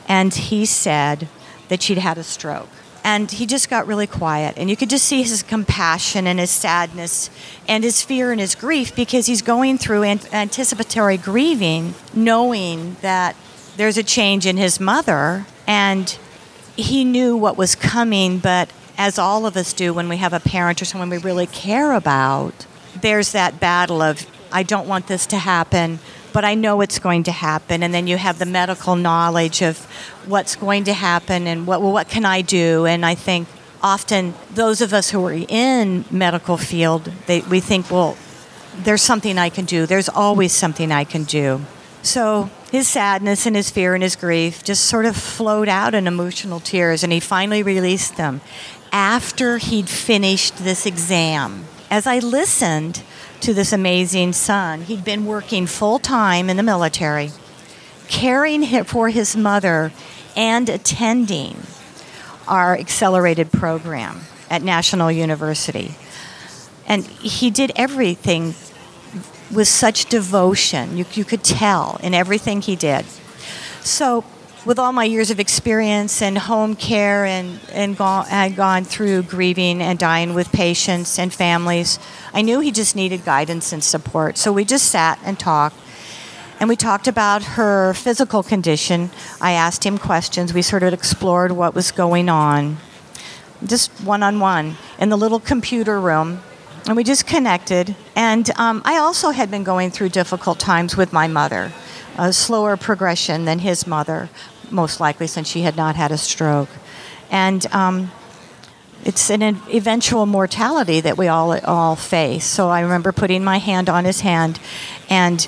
And 0.07 0.35
he 0.35 0.67
said 0.67 1.29
that 1.69 1.81
she'd 1.81 1.97
had 1.97 2.19
a 2.19 2.25
stroke. 2.25 2.69
And 3.03 3.31
he 3.31 3.47
just 3.47 3.71
got 3.71 3.87
really 3.87 4.07
quiet. 4.07 4.59
And 4.59 4.69
you 4.69 4.77
could 4.77 4.91
just 4.91 5.07
see 5.07 5.23
his 5.23 5.43
compassion 5.43 6.27
and 6.27 6.39
his 6.39 6.51
sadness 6.51 7.31
and 7.67 7.83
his 7.83 8.03
fear 8.03 8.33
and 8.33 8.39
his 8.39 8.55
grief 8.55 8.95
because 8.95 9.25
he's 9.25 9.41
going 9.41 9.79
through 9.79 10.03
anticipatory 10.05 11.17
grieving, 11.17 11.95
knowing 12.13 12.99
that 13.01 13.35
there's 13.79 13.97
a 13.97 14.03
change 14.03 14.45
in 14.45 14.59
his 14.59 14.79
mother. 14.79 15.47
And 15.67 16.19
he 16.77 17.03
knew 17.03 17.35
what 17.39 17.57
was 17.57 17.77
coming, 17.77 18.41
but 18.41 18.71
as 18.99 19.19
all 19.19 19.47
of 19.47 19.57
us 19.57 19.73
do 19.73 19.95
when 19.95 20.11
we 20.11 20.19
have 20.19 20.35
a 20.35 20.41
parent 20.41 20.83
or 20.83 20.85
someone 20.85 21.09
we 21.09 21.17
really 21.17 21.47
care 21.47 21.93
about, 21.93 22.67
there's 23.03 23.33
that 23.33 23.61
battle 23.61 24.01
of 24.01 24.27
I 24.51 24.63
don't 24.63 24.87
want 24.87 25.07
this 25.07 25.27
to 25.27 25.39
happen, 25.39 25.99
but 26.33 26.45
I 26.45 26.55
know 26.55 26.81
it's 26.81 26.99
going 26.99 27.23
to 27.25 27.33
happen. 27.33 27.83
And 27.83 27.93
then 27.93 28.07
you 28.07 28.17
have 28.17 28.39
the 28.39 28.47
medical 28.47 28.97
knowledge 28.97 29.63
of 29.63 29.79
what's 30.27 30.57
going 30.57 30.85
to 30.85 30.93
happen 30.93 31.47
and 31.47 31.67
what 31.67 31.81
well, 31.81 31.93
what 31.93 32.09
can 32.09 32.25
I 32.25 32.43
do? 32.43 32.87
And 32.87 33.05
I 33.05 33.15
think 33.15 33.49
often 33.83 34.35
those 34.55 34.81
of 34.81 34.93
us 34.93 35.11
who 35.11 35.25
are 35.27 35.33
in 35.33 36.05
medical 36.11 36.57
field, 36.57 37.13
they, 37.27 37.41
we 37.41 37.61
think, 37.61 37.91
well, 37.91 38.17
there's 38.77 39.03
something 39.03 39.39
I 39.39 39.51
can 39.51 39.65
do. 39.65 39.87
There's 39.87 40.09
always 40.09 40.53
something 40.53 40.93
I 40.93 41.05
can 41.05 41.25
do. 41.25 41.61
So 42.03 42.51
his 42.71 42.89
sadness 42.89 43.47
and 43.47 43.55
his 43.55 43.71
fear 43.71 43.95
and 43.95 44.03
his 44.03 44.17
grief 44.17 44.65
just 44.65 44.87
sort 44.87 45.05
of 45.05 45.17
flowed 45.17 45.69
out 45.69 45.95
in 45.95 46.07
emotional 46.07 46.59
tears, 46.59 47.05
and 47.05 47.13
he 47.13 47.21
finally 47.21 47.63
released 47.63 48.17
them 48.17 48.41
after 48.93 49.59
he'd 49.59 49.89
finished 49.89 50.57
this 50.59 50.85
exam 50.85 51.65
as 51.93 52.07
I 52.07 52.21
listened 52.21 53.03
to 53.43 53.53
this 53.53 53.71
amazing 53.71 54.33
son, 54.33 54.81
he'd 54.81 55.05
been 55.05 55.27
working 55.27 55.67
full 55.67 55.99
time 55.99 56.49
in 56.49 56.57
the 56.57 56.63
military, 56.63 57.33
caring 58.09 58.63
for 58.85 59.11
his 59.11 59.37
mother, 59.37 59.93
and 60.35 60.71
attending 60.71 61.55
our 62.49 62.75
accelerated 62.75 63.53
program 63.53 64.23
at 64.49 64.63
National 64.63 65.13
University. 65.13 65.95
And 66.87 67.05
he 67.05 67.51
did 67.51 67.73
everything 67.77 68.55
with 69.53 69.69
such 69.69 70.07
devotion. 70.07 70.97
You, 70.97 71.05
you 71.13 71.27
could 71.27 71.45
tell 71.45 72.01
in 72.03 72.15
everything 72.15 72.63
he 72.63 72.75
did. 72.75 73.05
So 73.83 74.25
with 74.65 74.79
all 74.79 74.93
my 74.93 75.05
years 75.05 75.31
of 75.31 75.41
experience 75.41 76.23
in 76.23 76.37
home 76.37 76.77
care 76.77 77.25
and, 77.25 77.59
and 77.73 77.97
gone, 77.97 78.25
had 78.27 78.55
gone 78.55 78.85
through 78.85 79.23
grieving 79.25 79.83
and 79.83 79.99
dying 79.99 80.35
with 80.35 80.53
patients 80.53 81.19
and 81.19 81.33
families, 81.33 81.99
I 82.33 82.43
knew 82.43 82.61
he 82.61 82.71
just 82.71 82.95
needed 82.95 83.25
guidance 83.25 83.73
and 83.73 83.83
support. 83.83 84.39
So 84.39 84.53
we 84.53 84.65
just 84.65 84.87
sat 84.87 85.19
and 85.25 85.39
talked. 85.39 85.77
And 86.61 86.69
we 86.69 86.77
talked 86.77 87.09
about 87.09 87.43
her 87.43 87.93
physical 87.95 88.45
condition. 88.45 89.11
I 89.41 89.53
asked 89.53 89.85
him 89.85 89.99
questions. 89.99 90.55
We 90.55 90.63
sort 90.63 90.85
of 90.85 90.93
explored 90.93 91.51
what 91.51 91.75
was 91.75 91.91
going 91.91 92.29
on, 92.29 92.77
just 93.67 93.91
one 94.05 94.23
on 94.23 94.39
one 94.39 94.77
in 95.01 95.09
the 95.09 95.17
little 95.19 95.41
computer 95.41 96.01
room. 96.01 96.41
And 96.87 96.97
we 96.97 97.03
just 97.03 97.27
connected. 97.27 97.97
And 98.15 98.49
um, 98.59 98.83
I 98.85 98.99
also 98.99 99.31
had 99.31 99.51
been 99.51 99.65
going 99.65 99.91
through 99.91 100.11
difficult 100.11 100.61
times 100.61 100.97
with 100.97 101.13
my 101.13 101.27
mother 101.27 101.73
a 102.19 102.33
slower 102.33 102.77
progression 102.77 103.45
than 103.45 103.61
his 103.61 103.87
mother 103.87 104.29
most 104.73 105.01
likely 105.01 105.27
since 105.27 105.49
she 105.49 105.63
had 105.63 105.77
not 105.77 105.97
had 105.97 106.11
a 106.11 106.19
stroke. 106.19 106.69
And 107.31 107.67
um, 107.73 108.11
it's 109.05 109.31
an 109.31 109.43
eventual 109.43 110.27
mortality 110.27 111.01
that 111.01 111.17
we 111.17 111.29
all 111.29 111.59
all 111.61 111.97
face. 111.97 112.45
So 112.45 112.69
I 112.69 112.81
remember 112.81 113.13
putting 113.13 113.45
my 113.45 113.59
hand 113.59 113.89
on 113.89 114.05
his 114.05 114.21
hand, 114.21 114.61
and 115.09 115.47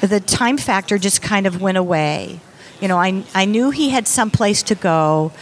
the 0.00 0.20
time 0.20 0.58
factor 0.58 0.98
just 0.98 1.22
kind 1.22 1.46
of 1.46 1.60
went 1.60 1.78
away. 1.78 2.40
You 2.80 2.88
know, 2.88 2.98
I 2.98 3.24
I 3.34 3.44
knew 3.44 3.70
he 3.70 3.90
had 3.90 4.06
some 4.06 4.30
place 4.30 4.62
to 4.64 4.74
go 4.74 5.32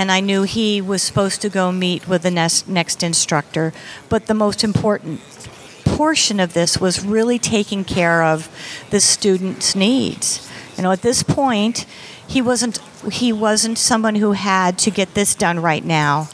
and 0.00 0.10
I 0.10 0.20
knew 0.20 0.44
he 0.44 0.80
was 0.80 1.02
supposed 1.02 1.42
to 1.42 1.50
go 1.50 1.70
meet 1.70 2.08
with 2.08 2.22
the 2.22 2.30
next, 2.30 2.66
next 2.66 3.02
instructor. 3.02 3.74
But 4.08 4.26
the 4.26 4.34
most 4.34 4.64
important 4.64 5.20
portion 5.84 6.40
of 6.40 6.54
this 6.54 6.80
was 6.80 7.04
really 7.04 7.38
taking 7.38 7.84
care 7.84 8.22
of 8.22 8.48
the 8.88 9.00
student's 9.00 9.76
needs. 9.76 10.49
You 10.80 10.84
know, 10.84 10.92
at 10.92 11.02
this 11.02 11.22
point, 11.22 11.84
he 12.26 12.40
wasn't 12.40 12.78
he 13.12 13.34
wasn't 13.34 13.76
someone 13.76 14.14
who 14.14 14.32
had 14.32 14.78
to 14.78 14.90
get 14.90 15.12
this 15.12 15.34
done 15.34 15.60
right 15.60 15.84
now. 15.84 16.30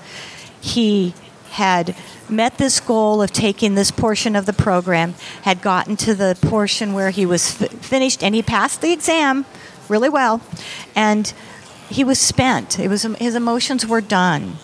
He 0.61 1.15
had 1.51 1.97
met 2.29 2.57
this 2.57 2.79
goal 2.79 3.23
of 3.23 3.33
taking 3.33 3.75
this 3.75 3.91
portion 3.91 4.37
of 4.37 4.47
the 4.47 4.53
program, 4.53 5.15
had 5.43 5.63
gotten 5.63 5.97
to 5.97 6.15
the 6.15 6.39
portion 6.43 6.93
where 6.93 7.11
he 7.11 7.27
was 7.27 7.61
f- 7.61 7.73
finished, 7.73 8.23
and 8.23 8.37
he 8.37 8.41
passed 8.41 8.83
the 8.83 8.93
exam 8.93 9.47
really 9.89 10.09
well, 10.09 10.41
and 10.95 11.35
he 11.89 12.05
was 12.05 12.21
spent. 12.21 12.79
It 12.79 12.87
was 12.87 13.03
his 13.03 13.35
emotions 13.35 13.85
were 13.85 14.01
done. 14.01 14.59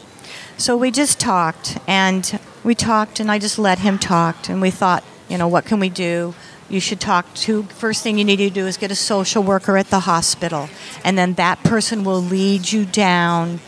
So 0.57 0.77
we 0.77 0.93
just 0.93 1.19
talked, 1.19 1.79
and 1.89 2.39
we 2.63 2.77
talked, 2.77 3.19
and 3.19 3.33
I 3.33 3.41
just 3.41 3.59
let 3.59 3.81
him 3.81 3.99
talk, 3.99 4.49
and 4.49 4.63
we 4.63 4.71
thought, 4.71 5.03
you 5.29 5.39
know, 5.39 5.49
what 5.49 5.65
can 5.65 5.81
we 5.81 5.89
do? 5.89 6.35
You 6.73 6.81
should 6.81 7.01
talk 7.01 7.33
to. 7.35 7.65
First 7.65 8.03
thing 8.03 8.17
you 8.17 8.25
need 8.25 8.39
to 8.39 8.49
do 8.49 8.67
is 8.67 8.79
get 8.79 8.91
a 8.91 8.97
social 8.97 9.43
worker 9.43 9.77
at 9.77 9.91
the 9.91 10.01
hospital, 10.01 10.71
and 11.05 11.19
then 11.19 11.35
that 11.35 11.63
person 11.63 12.03
will 12.03 12.23
lead 12.23 12.73
you 12.73 12.87
down 12.87 13.61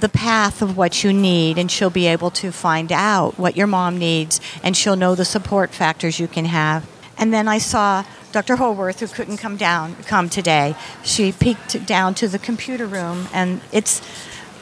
the 0.00 0.08
path 0.08 0.60
of 0.60 0.76
what 0.76 1.04
you 1.04 1.12
need, 1.12 1.58
and 1.58 1.70
she'll 1.70 1.90
be 1.90 2.08
able 2.08 2.32
to 2.32 2.50
find 2.50 2.90
out 2.90 3.38
what 3.38 3.56
your 3.56 3.68
mom 3.68 3.98
needs, 3.98 4.40
and 4.64 4.76
she'll 4.76 4.96
know 4.96 5.14
the 5.14 5.24
support 5.24 5.70
factors 5.70 6.18
you 6.18 6.26
can 6.26 6.46
have. 6.46 6.84
And 7.16 7.32
then 7.32 7.46
I 7.46 7.58
saw 7.58 8.04
Dr. 8.32 8.56
Holworth, 8.56 8.98
who 8.98 9.06
couldn't 9.06 9.36
come 9.36 9.56
down, 9.56 9.94
come 10.02 10.28
today. 10.28 10.74
She 11.04 11.30
peeked 11.30 11.86
down 11.86 12.14
to 12.14 12.26
the 12.26 12.40
computer 12.40 12.88
room, 12.88 13.28
and 13.32 13.60
it's 13.70 14.02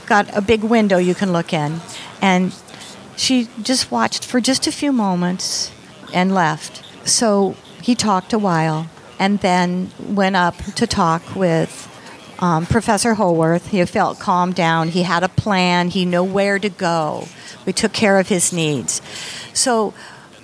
got 0.05 0.29
a 0.37 0.43
big 0.43 0.62
window 0.62 0.99
you 0.99 1.14
can 1.14 1.33
look 1.33 1.55
in, 1.55 1.81
and 2.21 2.55
she 3.17 3.49
just 3.62 3.91
watched 3.91 4.26
for 4.26 4.43
just 4.43 4.67
a 4.67 4.73
few 4.73 4.93
moments 4.93 5.73
and 6.12 6.35
left. 6.35 6.83
So 7.05 7.57
he 7.83 7.95
talked 7.95 8.33
a 8.33 8.39
while, 8.39 8.89
and 9.19 9.41
then 9.41 9.91
went 10.01 10.37
up 10.37 10.57
to 10.75 10.87
talk 10.87 11.35
with 11.35 11.89
um, 12.39 12.67
Professor 12.67 13.15
Holworth. 13.15 13.69
He 13.69 13.85
felt 13.85 14.19
calmed 14.19 14.55
down. 14.55 14.89
He 14.89 15.03
had 15.03 15.23
a 15.23 15.29
plan. 15.29 15.91
He 15.91 16.05
knew 16.05 16.25
where 16.25 16.59
to 16.59 16.69
go. 16.69 17.29
We 17.67 17.73
took 17.73 17.93
care 17.93 18.19
of 18.19 18.29
his 18.29 18.53
needs. 18.53 19.01
So, 19.53 19.95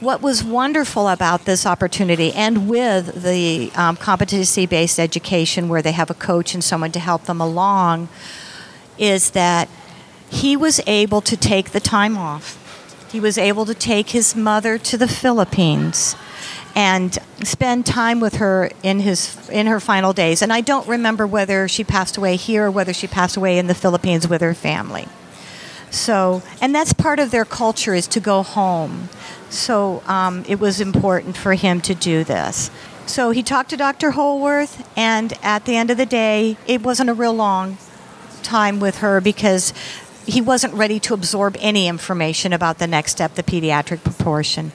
what 0.01 0.23
was 0.23 0.45
wonderful 0.45 1.09
about 1.09 1.45
this 1.45 1.67
opportunity, 1.67 2.33
and 2.33 2.69
with 2.69 3.25
the 3.25 3.73
um, 3.75 3.97
competency 3.97 4.65
based 4.65 5.01
education 5.01 5.69
where 5.69 5.83
they 5.83 5.91
have 5.93 6.09
a 6.09 6.15
coach 6.15 6.55
and 6.55 6.63
someone 6.63 6.93
to 6.93 7.01
help 7.01 7.25
them 7.25 7.41
along, 7.41 8.09
is 8.97 9.31
that 9.31 9.69
he 10.31 10.57
was 10.57 10.81
able 10.87 11.21
to 11.23 11.37
take 11.37 11.71
the 11.71 11.81
time 11.81 12.17
off. 12.17 12.65
He 13.11 13.19
was 13.19 13.39
able 13.39 13.65
to 13.67 13.75
take 13.75 14.11
his 14.11 14.37
mother 14.37 14.79
to 14.79 14.97
the 14.97 15.09
Philippines 15.09 16.15
and 16.79 17.19
spend 17.43 17.85
time 17.85 18.21
with 18.21 18.37
her 18.37 18.71
in 18.85 19.01
his 19.01 19.37
in 19.51 19.67
her 19.67 19.81
final 19.81 20.13
days. 20.13 20.43
And 20.43 20.53
I 20.53 20.61
don't 20.61 20.87
remember 20.87 21.27
whether 21.27 21.67
she 21.67 21.83
passed 21.83 22.17
away 22.17 22.37
here 22.37 22.67
or 22.67 22.71
whether 22.71 22.93
she 22.93 23.09
passed 23.09 23.37
away 23.37 23.59
in 23.59 23.67
the 23.67 23.75
Philippines 23.75 24.29
with 24.29 24.41
her 24.43 24.55
family. 24.55 25.09
So, 25.91 26.41
and 26.61 26.73
that's 26.73 26.93
part 26.93 27.19
of 27.19 27.33
their 27.33 27.45
culture 27.45 27.95
is 27.95 28.07
to 28.09 28.21
go 28.21 28.45
home. 28.45 29.09
So 29.51 30.05
um, 30.07 30.45
it 30.47 30.61
was 30.61 30.81
important 30.81 31.37
for 31.37 31.55
him 31.55 31.81
to 31.81 31.97
do 31.97 32.23
this. 32.23 32.71
So 33.07 33.33
he 33.33 33.43
talked 33.43 33.71
to 33.71 33.77
Dr. 33.77 34.13
Holworth, 34.13 34.87
and 34.97 35.33
at 35.43 35.65
the 35.65 35.75
end 35.75 35.91
of 35.91 35.97
the 35.97 36.07
day, 36.07 36.59
it 36.69 36.83
wasn't 36.83 37.11
a 37.11 37.15
real 37.15 37.35
long 37.35 37.79
time 38.45 38.79
with 38.79 38.99
her 38.99 39.21
because 39.21 39.73
he 40.27 40.41
wasn't 40.41 40.75
ready 40.75 41.01
to 41.01 41.15
absorb 41.15 41.57
any 41.59 41.89
information 41.89 42.53
about 42.53 42.79
the 42.79 42.87
next 42.87 43.13
step, 43.13 43.35
the 43.35 43.43
pediatric 43.43 44.05
proportion 44.05 44.71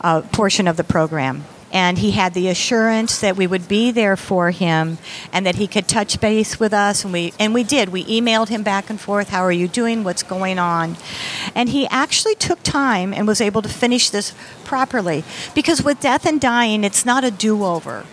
uh, 0.00 0.22
portion 0.22 0.68
of 0.68 0.76
the 0.76 0.84
program. 0.84 1.44
And 1.72 1.98
he 1.98 2.12
had 2.12 2.32
the 2.32 2.48
assurance 2.48 3.18
that 3.20 3.36
we 3.36 3.46
would 3.46 3.68
be 3.68 3.90
there 3.90 4.16
for 4.16 4.50
him 4.50 4.98
and 5.32 5.44
that 5.44 5.56
he 5.56 5.66
could 5.66 5.88
touch 5.88 6.20
base 6.20 6.60
with 6.60 6.72
us. 6.72 7.04
And 7.04 7.12
we, 7.12 7.34
and 7.40 7.52
we 7.52 7.64
did. 7.64 7.88
We 7.88 8.04
emailed 8.04 8.48
him 8.48 8.62
back 8.62 8.88
and 8.88 9.00
forth 9.00 9.28
How 9.28 9.42
are 9.42 9.52
you 9.52 9.68
doing? 9.68 10.04
What's 10.04 10.22
going 10.22 10.58
on? 10.58 10.96
And 11.54 11.68
he 11.68 11.86
actually 11.88 12.36
took 12.36 12.62
time 12.62 13.12
and 13.12 13.26
was 13.26 13.40
able 13.40 13.62
to 13.62 13.68
finish 13.68 14.10
this 14.10 14.32
properly. 14.64 15.24
Because 15.54 15.82
with 15.82 16.00
death 16.00 16.24
and 16.24 16.40
dying, 16.40 16.84
it's 16.84 17.04
not 17.04 17.24
a 17.24 17.30
do 17.30 17.64
over. 17.64 18.06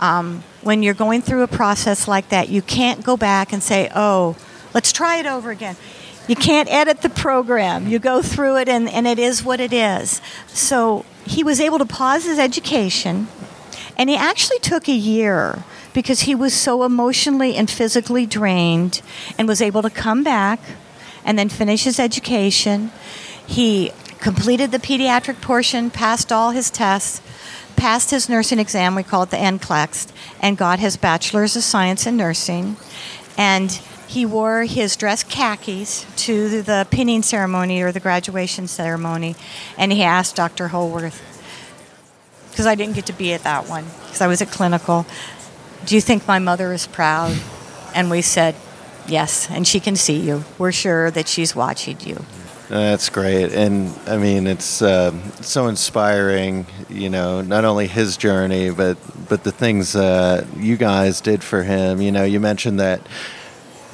Um, 0.00 0.44
when 0.62 0.82
you're 0.82 0.94
going 0.94 1.22
through 1.22 1.42
a 1.42 1.48
process 1.48 2.06
like 2.06 2.28
that, 2.28 2.50
you 2.50 2.62
can't 2.62 3.02
go 3.02 3.16
back 3.16 3.52
and 3.52 3.62
say, 3.62 3.90
oh, 3.94 4.36
let's 4.74 4.92
try 4.92 5.16
it 5.16 5.26
over 5.26 5.50
again. 5.50 5.76
You 6.28 6.36
can't 6.36 6.70
edit 6.70 7.00
the 7.00 7.08
program. 7.08 7.88
You 7.88 7.98
go 7.98 8.20
through 8.20 8.58
it, 8.58 8.68
and, 8.68 8.88
and 8.88 9.06
it 9.06 9.18
is 9.18 9.42
what 9.42 9.60
it 9.60 9.72
is. 9.72 10.20
So 10.46 11.06
he 11.30 11.44
was 11.44 11.60
able 11.60 11.78
to 11.78 11.86
pause 11.86 12.24
his 12.24 12.38
education, 12.38 13.28
and 13.96 14.08
he 14.08 14.16
actually 14.16 14.58
took 14.60 14.88
a 14.88 14.92
year 14.92 15.64
because 15.92 16.20
he 16.20 16.34
was 16.34 16.54
so 16.54 16.84
emotionally 16.84 17.56
and 17.56 17.70
physically 17.70 18.26
drained 18.26 19.02
and 19.36 19.48
was 19.48 19.60
able 19.60 19.82
to 19.82 19.90
come 19.90 20.22
back 20.22 20.60
and 21.24 21.38
then 21.38 21.48
finish 21.48 21.84
his 21.84 21.98
education. 21.98 22.92
He 23.46 23.92
completed 24.20 24.70
the 24.70 24.78
pediatric 24.78 25.40
portion, 25.40 25.90
passed 25.90 26.32
all 26.32 26.50
his 26.50 26.70
tests, 26.70 27.20
passed 27.76 28.10
his 28.10 28.28
nursing 28.28 28.58
exam, 28.58 28.94
we 28.94 29.02
call 29.02 29.22
it 29.22 29.30
the 29.30 29.36
NCLEX, 29.36 30.08
and 30.40 30.56
got 30.56 30.78
his 30.78 30.96
bachelor's 30.96 31.56
of 31.56 31.62
science 31.62 32.06
in 32.06 32.16
nursing. 32.16 32.76
And 33.36 33.80
he 34.08 34.24
wore 34.24 34.64
his 34.64 34.96
dress 34.96 35.22
khakis 35.22 36.06
to 36.16 36.62
the 36.62 36.86
pinning 36.90 37.22
ceremony 37.22 37.82
or 37.82 37.92
the 37.92 38.00
graduation 38.00 38.66
ceremony, 38.66 39.36
and 39.76 39.92
he 39.92 40.02
asked 40.02 40.34
Dr. 40.34 40.68
Holworth, 40.68 41.20
because 42.50 42.66
I 42.66 42.74
didn't 42.74 42.94
get 42.94 43.04
to 43.06 43.12
be 43.12 43.34
at 43.34 43.42
that 43.42 43.68
one, 43.68 43.84
because 44.06 44.22
I 44.22 44.26
was 44.26 44.40
at 44.40 44.50
clinical, 44.50 45.04
do 45.84 45.94
you 45.94 46.00
think 46.00 46.26
my 46.26 46.38
mother 46.38 46.72
is 46.72 46.86
proud? 46.86 47.36
And 47.94 48.10
we 48.10 48.22
said, 48.22 48.56
yes, 49.06 49.50
and 49.50 49.68
she 49.68 49.78
can 49.78 49.94
see 49.94 50.18
you. 50.18 50.44
We're 50.56 50.72
sure 50.72 51.10
that 51.10 51.28
she's 51.28 51.54
watching 51.54 52.00
you. 52.00 52.24
That's 52.70 53.08
great, 53.08 53.52
and 53.52 53.94
I 54.06 54.18
mean 54.18 54.46
it's 54.46 54.82
uh, 54.82 55.12
so 55.40 55.68
inspiring. 55.68 56.66
You 56.90 57.08
know, 57.08 57.40
not 57.40 57.64
only 57.64 57.86
his 57.86 58.18
journey, 58.18 58.68
but 58.68 58.98
but 59.26 59.42
the 59.42 59.52
things 59.52 59.96
uh, 59.96 60.46
you 60.54 60.76
guys 60.76 61.22
did 61.22 61.42
for 61.42 61.62
him. 61.62 62.02
You 62.02 62.12
know, 62.12 62.24
you 62.24 62.40
mentioned 62.40 62.78
that 62.78 63.00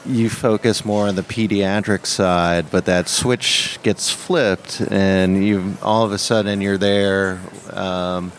you 0.06 0.28
focus 0.28 0.84
more 0.84 1.08
on 1.08 1.16
the 1.16 1.23
pediatric 1.23 2.06
side, 2.06 2.70
but 2.70 2.84
that 2.87 3.08
switch 3.08 3.78
gets 3.82 4.11
flipped, 4.11 4.80
and 4.80 5.44
you 5.44 5.76
all 5.82 6.04
of 6.04 6.12
a 6.12 6.18
sudden 6.18 6.61
you're 6.61 6.78
there 6.78 7.40
um, 7.70 8.32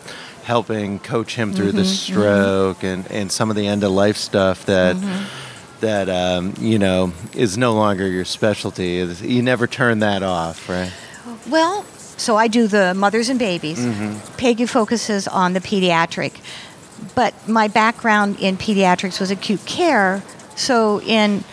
helping 0.43 0.99
coach 0.99 1.35
him 1.35 1.53
through 1.53 1.69
mm-hmm, 1.69 1.77
the 1.77 1.83
mm-hmm. 1.83 2.13
stroke 2.13 2.77
mm-hmm. 2.77 2.85
and, 2.85 3.11
and 3.11 3.31
some 3.31 3.49
of 3.49 3.55
the 3.55 3.67
end 3.67 3.83
of 3.83 3.91
life 3.91 4.17
stuff 4.17 4.65
that. 4.65 4.95
Mm-hmm. 4.95 5.41
That 5.81 6.07
um, 6.07 6.53
you 6.57 6.79
know 6.79 7.11
is 7.35 7.57
no 7.57 7.73
longer 7.73 8.07
your 8.07 8.23
specialty. 8.23 9.05
You 9.21 9.43
never 9.43 9.67
turn 9.67 9.99
that 9.99 10.23
off, 10.23 10.69
right? 10.69 10.91
Well, 11.47 11.83
so 12.17 12.37
I 12.37 12.47
do 12.47 12.67
the 12.67 12.93
mothers 12.93 13.27
and 13.29 13.37
babies. 13.37 13.79
mm 13.79 14.37
Peggy 14.37 14.65
focuses 14.65 15.27
on 15.27 15.51
the 15.51 15.59
pediatric, 15.59 16.39
but 17.13 17.33
my 17.47 17.67
background 17.67 18.39
in 18.39 18.55
pediatrics 18.57 19.19
was 19.19 19.29
acute 19.29 19.65
care. 19.65 20.23
So 20.55 21.01
in 21.01 21.43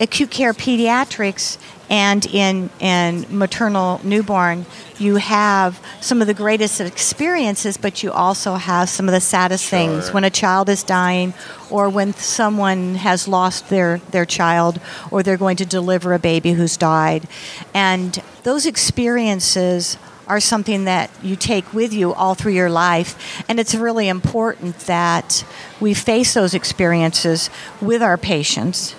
acute 0.00 0.30
care 0.30 0.52
pediatrics 0.52 1.58
and 1.88 2.26
in, 2.26 2.68
in 2.80 3.26
maternal 3.30 4.00
newborn, 4.02 4.66
you 4.98 5.16
have 5.16 5.80
some 6.00 6.20
of 6.20 6.26
the 6.26 6.34
greatest 6.34 6.80
experiences, 6.80 7.76
but 7.76 8.02
you 8.02 8.10
also 8.10 8.54
have 8.54 8.88
some 8.88 9.08
of 9.08 9.12
the 9.12 9.20
saddest 9.20 9.64
sure. 9.64 9.78
things 9.78 10.12
when 10.12 10.24
a 10.24 10.30
child 10.30 10.68
is 10.68 10.82
dying 10.82 11.32
or 11.70 11.88
when 11.88 12.12
someone 12.14 12.96
has 12.96 13.28
lost 13.28 13.68
their, 13.68 13.98
their 14.10 14.26
child 14.26 14.80
or 15.10 15.22
they're 15.22 15.36
going 15.36 15.56
to 15.56 15.66
deliver 15.66 16.12
a 16.12 16.18
baby 16.18 16.52
who's 16.52 16.76
died. 16.76 17.28
And 17.72 18.20
those 18.42 18.66
experiences 18.66 19.96
are 20.26 20.40
something 20.40 20.86
that 20.86 21.08
you 21.22 21.36
take 21.36 21.72
with 21.72 21.92
you 21.92 22.12
all 22.12 22.34
through 22.34 22.52
your 22.52 22.70
life. 22.70 23.44
And 23.48 23.60
it's 23.60 23.76
really 23.76 24.08
important 24.08 24.76
that 24.80 25.44
we 25.78 25.94
face 25.94 26.34
those 26.34 26.52
experiences 26.52 27.48
with 27.80 28.02
our 28.02 28.16
patients 28.16 28.96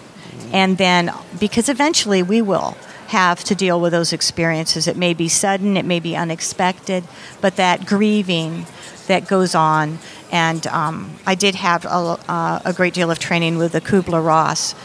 and 0.52 0.78
then, 0.78 1.12
because 1.40 1.70
eventually 1.70 2.24
we 2.24 2.42
will 2.42 2.78
have 3.08 3.44
to 3.46 3.56
deal 3.56 3.80
with 3.80 3.92
those 3.92 4.12
experiences. 4.14 4.88
It 4.88 4.98
may 4.98 5.14
be 5.14 5.28
sudden, 5.28 5.78
it 5.78 5.86
may 5.86 6.00
be 6.00 6.16
unexpected, 6.16 7.04
but 7.42 7.56
that 7.56 7.86
grieving 7.86 8.66
that 9.08 9.28
goes 9.28 9.56
on. 9.56 10.00
And 10.32 10.68
um, 10.68 11.16
I 11.26 11.36
did 11.36 11.56
have 11.56 11.86
a, 11.86 12.20
uh, 12.28 12.60
a, 12.66 12.74
great 12.74 12.94
deal 12.94 13.10
of 13.10 13.18
training 13.18 13.58
with 13.58 13.72
the 13.72 13.80
Kubler 13.80 14.26
Ross. 14.26 14.76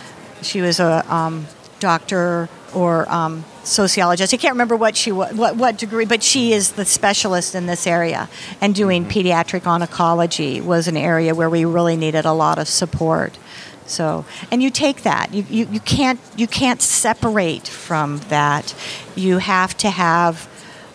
She 0.40 0.60
was 0.60 0.78
a 0.78 1.04
um, 1.12 1.46
doctor 1.80 2.48
or 2.74 3.10
um, 3.12 3.44
sociologist. 3.64 4.32
I 4.32 4.36
can't 4.36 4.54
remember 4.54 4.76
what 4.76 4.96
she 4.96 5.12
what, 5.12 5.56
what 5.56 5.78
degree, 5.78 6.04
but 6.04 6.22
she 6.22 6.52
is 6.52 6.72
the 6.72 6.84
specialist 6.84 7.54
in 7.54 7.66
this 7.66 7.86
area. 7.86 8.28
And 8.60 8.74
doing 8.74 9.04
mm-hmm. 9.04 9.18
pediatric 9.18 9.62
oncology 9.62 10.62
was 10.62 10.88
an 10.88 10.96
area 10.96 11.34
where 11.34 11.50
we 11.50 11.64
really 11.64 11.96
needed 11.96 12.24
a 12.24 12.32
lot 12.32 12.58
of 12.58 12.68
support. 12.68 13.36
So, 13.86 14.24
and 14.50 14.62
you 14.62 14.70
take 14.70 15.02
that. 15.02 15.32
You, 15.34 15.44
you, 15.48 15.68
you 15.70 15.80
can't 15.80 16.20
you 16.36 16.46
can't 16.46 16.80
separate 16.80 17.68
from 17.68 18.18
that. 18.28 18.74
You 19.14 19.38
have 19.38 19.76
to 19.78 19.90
have. 19.90 20.48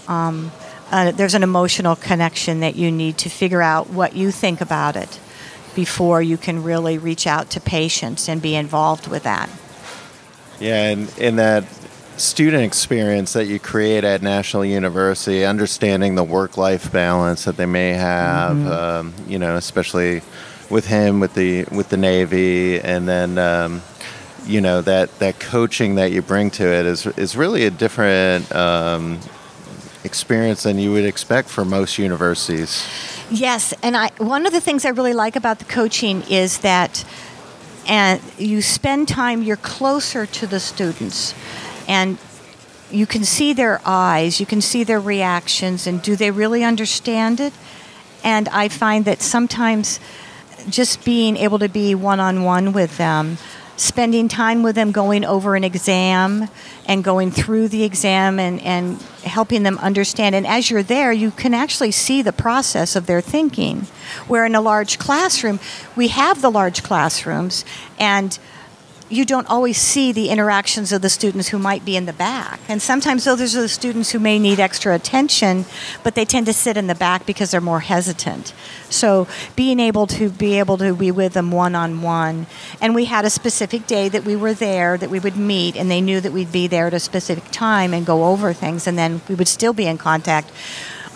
Um, 0.08 0.51
uh, 0.89 1.12
there's 1.12 1.34
an 1.34 1.44
emotional 1.44 1.98
connection 1.98 2.62
that 2.62 2.77
you 2.77 2.89
need 2.91 3.17
to 3.17 3.29
figure 3.29 3.62
out 3.62 3.89
what 3.89 4.15
you 4.15 4.32
think 4.32 4.62
about 4.62 4.96
it 4.96 5.20
before 5.75 6.22
you 6.22 6.38
can 6.38 6.63
really 6.63 6.98
reach 6.98 7.27
out 7.27 7.50
to 7.51 7.60
patients 7.60 8.29
and 8.29 8.41
be 8.41 8.56
involved 8.56 9.08
with 9.08 9.24
that. 9.24 9.50
Yeah, 10.60 10.89
and 10.89 11.17
in 11.20 11.36
that 11.36 11.65
student 12.17 12.63
experience 12.63 13.34
that 13.34 13.46
you 13.46 13.60
create 13.60 14.03
at 14.03 14.22
National 14.22 14.65
University, 14.65 15.46
understanding 15.46 16.15
the 16.15 16.24
work-life 16.24 16.91
balance 16.91 17.46
that 17.46 17.58
they 17.58 17.65
may 17.65 17.91
have, 17.91 18.58
mm-hmm. 18.58 18.67
um, 18.67 19.13
you 19.27 19.38
know, 19.38 19.56
especially 19.56 20.22
with 20.70 20.88
him 20.88 21.20
with 21.20 21.34
the 21.34 21.66
with 21.66 21.90
the 21.90 21.98
Navy, 21.98 22.80
and 22.80 23.08
then 23.08 23.38
um, 23.38 23.82
you 24.46 24.62
know 24.62 24.82
that 24.82 25.18
that 25.20 25.40
coaching 25.40 25.96
that 25.96 26.12
you 26.12 26.22
bring 26.22 26.50
to 26.52 26.66
it 26.66 26.86
is 26.86 27.06
is 27.06 27.36
really 27.36 27.66
a 27.66 27.72
different 27.72 28.54
um, 28.56 29.20
experience 30.04 30.64
than 30.64 30.78
you 30.78 30.92
would 30.92 31.06
expect 31.06 31.50
for 31.50 31.66
most 31.66 31.98
universities. 31.98 32.86
Yes, 33.30 33.74
and 33.84 33.96
I 33.96 34.10
one 34.18 34.46
of 34.46 34.54
the 34.54 34.62
things 34.62 34.86
I 34.86 34.90
really 34.90 35.14
like 35.14 35.36
about 35.36 35.60
the 35.60 35.66
coaching 35.66 36.24
is 36.30 36.60
that 36.60 37.06
and 37.88 38.22
you 38.38 38.62
spend 38.62 39.08
time 39.08 39.42
you're 39.42 39.56
closer 39.56 40.26
to 40.26 40.48
the 40.48 40.60
students 40.60 41.34
and 41.88 42.18
you 42.92 43.06
can 43.06 43.24
see 43.24 43.54
their 43.54 43.82
eyes, 43.86 44.40
you 44.40 44.46
can 44.46 44.62
see 44.62 44.84
their 44.84 45.00
reactions 45.00 45.88
and 45.88 46.02
do 46.02 46.16
they 46.16 46.32
really 46.32 46.64
understand 46.64 47.40
it? 47.40 47.54
And 48.24 48.50
I 48.50 48.68
find 48.68 49.06
that 49.06 49.22
sometimes 49.22 50.00
just 50.70 51.06
being 51.06 51.38
able 51.38 51.60
to 51.60 51.70
be 51.70 51.96
one 51.96 52.20
on 52.20 52.44
one 52.44 52.74
with 52.74 52.98
them, 52.98 53.38
spending 53.76 54.28
time 54.28 54.64
with 54.64 54.76
them 54.76 54.92
going 54.92 55.24
over 55.24 55.56
an 55.56 55.64
exam 55.64 56.50
and 56.86 57.04
going 57.04 57.32
through 57.32 57.68
the 57.68 57.84
exam 57.84 58.40
and, 58.40 58.62
and 58.62 59.02
helping 59.24 59.64
them 59.64 59.78
understand. 59.80 60.36
And 60.36 60.48
as 60.48 60.70
you're 60.70 60.84
there, 60.84 61.12
you 61.12 61.32
can 61.32 61.54
actually 61.54 61.92
see 61.92 62.22
the 62.22 62.34
process 62.34 62.96
of 62.96 63.06
their 63.06 63.22
thinking. 63.22 63.82
Where 64.28 64.46
in 64.46 64.56
a 64.56 64.62
large 64.62 64.98
classroom, 65.00 65.60
we 65.96 66.08
have 66.10 66.42
the 66.42 66.50
large 66.50 66.84
classrooms 66.84 67.66
and 68.00 68.38
you 69.10 69.26
don't 69.26 69.48
always 69.48 69.78
see 69.78 70.12
the 70.12 70.30
interactions 70.30 70.92
of 70.92 71.02
the 71.02 71.10
students 71.10 71.50
who 71.50 71.58
might 71.58 71.86
be 71.86 71.96
in 71.96 72.06
the 72.06 72.14
back. 72.14 72.60
And 72.68 72.82
sometimes 72.82 73.24
those 73.24 73.56
are 73.56 73.62
the 73.62 73.70
students 73.70 74.12
who 74.12 74.20
may 74.20 74.38
need 74.38 74.60
extra 74.60 74.94
attention, 74.94 75.66
but 76.04 76.16
they 76.16 76.26
tend 76.26 76.46
to 76.48 76.54
sit 76.54 76.78
in 76.78 76.88
the 76.88 76.96
back 76.96 77.26
because 77.26 77.52
they're 77.52 77.62
more 77.62 77.80
hesitant. 77.80 78.54
So 78.90 79.28
being 79.56 79.80
able 79.80 80.08
to 80.08 80.30
be 80.30 80.60
able 80.60 80.78
to 80.78 80.94
be 80.94 81.12
with 81.12 81.34
them 81.34 81.52
one 81.52 81.76
on 81.76 82.02
one. 82.02 82.48
And 82.82 82.94
we 82.94 83.06
had 83.06 83.24
a 83.24 83.30
specific 83.30 83.88
day 83.88 84.10
that 84.10 84.26
we 84.26 84.36
were 84.36 84.54
there, 84.54 84.98
that 84.98 85.10
we 85.10 85.20
would 85.20 85.38
meet, 85.38 85.78
and 85.78 85.90
they 85.90 86.02
knew 86.02 86.20
that 86.20 86.34
we'd 86.34 86.52
be 86.52 86.68
there 86.68 86.88
at 86.88 86.94
a 86.94 87.00
specific 87.00 87.46
time 87.52 87.94
and 87.94 88.06
go 88.06 88.26
over 88.26 88.52
things, 88.54 88.88
and 88.88 88.98
then 88.98 89.22
we 89.30 89.36
would 89.36 89.48
still 89.48 89.74
be 89.74 89.88
in 89.88 89.98
contact. 89.98 90.52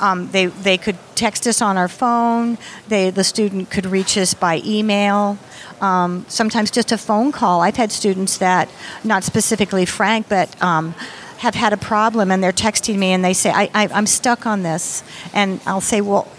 Um, 0.01 0.29
they, 0.31 0.47
they 0.47 0.77
could 0.77 0.97
text 1.15 1.47
us 1.47 1.61
on 1.61 1.77
our 1.77 1.87
phone. 1.87 2.57
They, 2.87 3.09
the 3.11 3.23
student 3.23 3.69
could 3.69 3.85
reach 3.85 4.17
us 4.17 4.33
by 4.33 4.61
email. 4.65 5.37
Um, 5.79 6.25
sometimes 6.27 6.71
just 6.71 6.91
a 6.91 6.97
phone 6.97 7.31
call. 7.31 7.61
I've 7.61 7.77
had 7.77 7.91
students 7.91 8.37
that, 8.39 8.69
not 9.03 9.23
specifically 9.23 9.85
Frank, 9.85 10.27
but 10.27 10.61
um, 10.61 10.93
have 11.41 11.55
had 11.55 11.73
a 11.73 11.77
problem 11.77 12.29
and 12.29 12.43
they're 12.43 12.51
texting 12.51 12.97
me 12.97 13.11
and 13.13 13.25
they 13.25 13.33
say, 13.33 13.49
I, 13.49 13.63
I, 13.73 13.87
I'm 13.87 14.05
stuck 14.05 14.45
on 14.45 14.61
this. 14.61 15.03
And 15.33 15.59
I'll 15.65 15.81
say, 15.81 15.99
Well, 15.99 16.31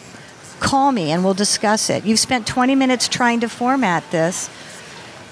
call 0.61 0.93
me 0.93 1.11
and 1.11 1.25
we'll 1.25 1.35
discuss 1.35 1.91
it. 1.91 2.05
You've 2.05 2.21
spent 2.21 2.47
20 2.47 2.77
minutes 2.77 3.09
trying 3.09 3.41
to 3.41 3.49
format 3.49 4.09
this. 4.13 4.49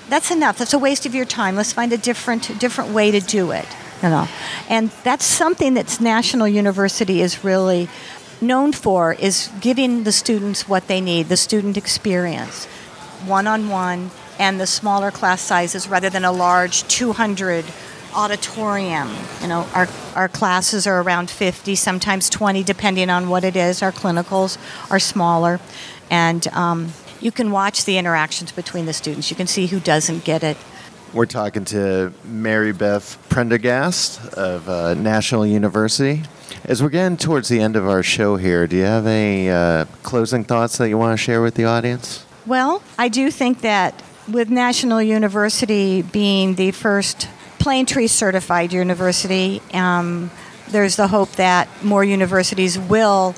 That's 0.08 0.32
enough. 0.32 0.58
That's 0.58 0.74
a 0.74 0.78
waste 0.78 1.06
of 1.06 1.14
your 1.14 1.24
time. 1.24 1.54
Let's 1.54 1.72
find 1.72 1.92
a 1.92 1.98
different 1.98 2.58
different 2.58 2.90
way 2.90 3.12
to 3.12 3.20
do 3.20 3.52
it. 3.52 3.66
You 4.02 4.08
know, 4.08 4.28
and 4.68 4.90
that's 5.04 5.24
something 5.24 5.74
that's 5.74 6.00
National 6.00 6.48
University 6.48 7.20
is 7.20 7.44
really 7.44 7.88
known 8.42 8.72
for 8.72 9.12
is 9.12 9.50
giving 9.60 10.04
the 10.04 10.12
students 10.12 10.68
what 10.68 10.86
they 10.86 11.00
need, 11.00 11.28
the 11.28 11.36
student 11.36 11.76
experience, 11.76 12.66
one 13.26 13.46
on 13.46 13.68
one, 13.68 14.10
and 14.38 14.58
the 14.58 14.66
smaller 14.66 15.10
class 15.10 15.40
sizes 15.40 15.88
rather 15.88 16.08
than 16.08 16.24
a 16.24 16.32
large 16.32 16.86
200 16.88 17.64
auditorium. 18.14 19.08
You 19.42 19.48
know, 19.48 19.68
our, 19.74 19.88
our 20.14 20.28
classes 20.28 20.86
are 20.86 21.00
around 21.00 21.30
50, 21.30 21.74
sometimes 21.74 22.30
20, 22.30 22.62
depending 22.62 23.10
on 23.10 23.28
what 23.28 23.44
it 23.44 23.56
is. 23.56 23.82
Our 23.82 23.92
clinicals 23.92 24.58
are 24.90 24.98
smaller. 24.98 25.60
And 26.10 26.46
um, 26.48 26.92
you 27.20 27.30
can 27.30 27.50
watch 27.50 27.84
the 27.84 27.98
interactions 27.98 28.52
between 28.52 28.86
the 28.86 28.92
students. 28.92 29.30
You 29.30 29.36
can 29.36 29.46
see 29.46 29.66
who 29.66 29.78
doesn't 29.78 30.24
get 30.24 30.42
it. 30.42 30.56
We're 31.12 31.26
talking 31.26 31.64
to 31.66 32.12
Mary 32.22 32.72
Beth 32.72 33.18
Prendergast 33.28 34.24
of 34.34 34.68
uh, 34.68 34.94
National 34.94 35.44
University. 35.44 36.22
As 36.62 36.80
we're 36.80 36.88
getting 36.88 37.16
towards 37.16 37.48
the 37.48 37.60
end 37.60 37.74
of 37.74 37.88
our 37.88 38.04
show 38.04 38.36
here, 38.36 38.68
do 38.68 38.76
you 38.76 38.84
have 38.84 39.08
any 39.08 39.50
uh, 39.50 39.86
closing 40.04 40.44
thoughts 40.44 40.78
that 40.78 40.88
you 40.88 40.96
want 40.96 41.18
to 41.18 41.22
share 41.22 41.42
with 41.42 41.54
the 41.54 41.64
audience? 41.64 42.24
Well, 42.46 42.80
I 42.96 43.08
do 43.08 43.32
think 43.32 43.62
that 43.62 44.00
with 44.28 44.50
National 44.50 45.02
University 45.02 46.02
being 46.02 46.54
the 46.54 46.70
first 46.70 47.26
Planetree 47.58 48.08
certified 48.08 48.72
university, 48.72 49.60
um, 49.74 50.30
there's 50.68 50.94
the 50.94 51.08
hope 51.08 51.32
that 51.32 51.68
more 51.82 52.04
universities 52.04 52.78
will 52.78 53.34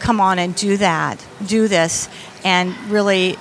come 0.00 0.20
on 0.20 0.38
and 0.38 0.54
do 0.54 0.76
that, 0.76 1.24
do 1.46 1.66
this, 1.66 2.10
and 2.44 2.76
really 2.90 3.38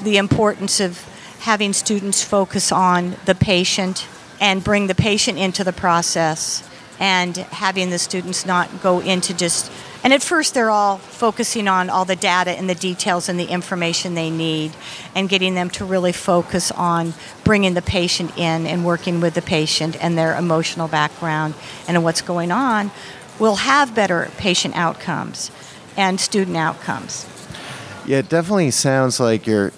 the 0.00 0.18
importance 0.18 0.78
of 0.78 1.04
having 1.42 1.72
students 1.72 2.22
focus 2.22 2.70
on 2.70 3.16
the 3.24 3.34
patient 3.34 4.06
and 4.40 4.62
bring 4.62 4.86
the 4.86 4.94
patient 4.94 5.36
into 5.36 5.64
the 5.64 5.72
process 5.72 6.62
and 7.00 7.36
having 7.36 7.90
the 7.90 7.98
students 7.98 8.46
not 8.46 8.80
go 8.80 9.00
into 9.00 9.34
just 9.34 9.70
and 10.04 10.12
at 10.12 10.22
first 10.22 10.54
they're 10.54 10.70
all 10.70 10.98
focusing 10.98 11.66
on 11.66 11.90
all 11.90 12.04
the 12.04 12.14
data 12.14 12.52
and 12.52 12.70
the 12.70 12.76
details 12.76 13.28
and 13.28 13.40
the 13.40 13.46
information 13.46 14.14
they 14.14 14.30
need 14.30 14.70
and 15.16 15.28
getting 15.28 15.56
them 15.56 15.68
to 15.68 15.84
really 15.84 16.12
focus 16.12 16.70
on 16.70 17.12
bringing 17.42 17.74
the 17.74 17.82
patient 17.82 18.30
in 18.38 18.64
and 18.64 18.84
working 18.84 19.20
with 19.20 19.34
the 19.34 19.42
patient 19.42 19.96
and 20.00 20.16
their 20.16 20.36
emotional 20.36 20.86
background 20.86 21.54
and 21.88 22.04
what's 22.04 22.22
going 22.22 22.52
on 22.52 22.92
will 23.40 23.56
have 23.56 23.96
better 23.96 24.30
patient 24.38 24.76
outcomes 24.76 25.50
and 25.96 26.20
student 26.20 26.56
outcomes. 26.56 27.26
Yeah 28.06 28.18
it 28.18 28.28
definitely 28.28 28.70
sounds 28.70 29.18
like 29.18 29.44
you're 29.44 29.72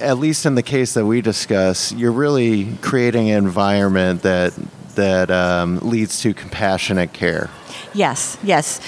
at 0.00 0.18
least 0.18 0.46
in 0.46 0.54
the 0.54 0.62
case 0.62 0.94
that 0.94 1.04
we 1.04 1.20
discuss, 1.20 1.92
you're 1.92 2.12
really 2.12 2.76
creating 2.80 3.30
an 3.30 3.38
environment 3.38 4.22
that 4.22 4.52
that 4.94 5.30
um, 5.30 5.78
leads 5.78 6.20
to 6.22 6.34
compassionate 6.34 7.12
care. 7.12 7.50
Yes, 7.94 8.36
yes. 8.42 8.80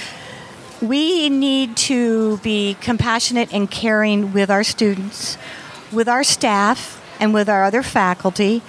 We 0.82 1.28
need 1.28 1.76
to 1.88 2.38
be 2.38 2.76
compassionate 2.80 3.52
and 3.52 3.70
caring 3.70 4.32
with 4.32 4.50
our 4.50 4.64
students, 4.64 5.36
with 5.92 6.08
our 6.08 6.24
staff, 6.24 7.00
and 7.20 7.32
with 7.32 7.48
our 7.48 7.64
other 7.64 7.82
faculty. 7.82 8.62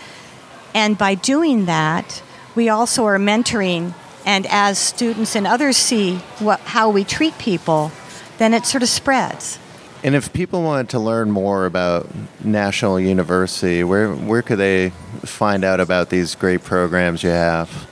And 0.74 0.98
by 0.98 1.16
doing 1.16 1.66
that, 1.66 2.22
we 2.54 2.70
also 2.70 3.06
are 3.06 3.18
mentoring. 3.18 3.94
And 4.26 4.46
as 4.48 4.78
students 4.78 5.36
and 5.36 5.48
others 5.48 5.78
see 5.78 6.18
what, 6.40 6.60
how 6.60 6.90
we 6.90 7.04
treat 7.04 7.38
people, 7.40 7.92
then 8.38 8.54
it 8.54 8.66
sort 8.66 8.84
of 8.84 8.90
spreads. 8.90 9.58
And 10.04 10.16
if 10.16 10.34
people 10.34 10.64
wanted 10.64 10.90
to 10.90 11.00
learn 11.00 11.30
more 11.30 11.68
about 11.68 12.10
National 12.44 13.00
University, 13.00 13.84
where 13.84 14.12
where 14.12 14.42
could 14.42 14.58
they 14.58 14.90
find 15.24 15.64
out 15.64 15.80
about 15.80 16.10
these 16.10 16.34
great 16.34 16.64
programs 16.64 17.22
you 17.22 17.30
have? 17.30 17.88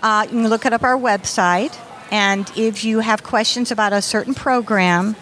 Uh, 0.00 0.22
you 0.24 0.42
can 0.42 0.48
look 0.48 0.64
it 0.66 0.72
up 0.72 0.84
our 0.84 0.96
website, 0.96 1.76
and 2.12 2.48
if 2.56 2.84
you 2.84 3.00
have 3.00 3.24
questions 3.24 3.72
about 3.72 3.92
a 3.92 4.00
certain 4.00 4.34
program, 4.34 5.16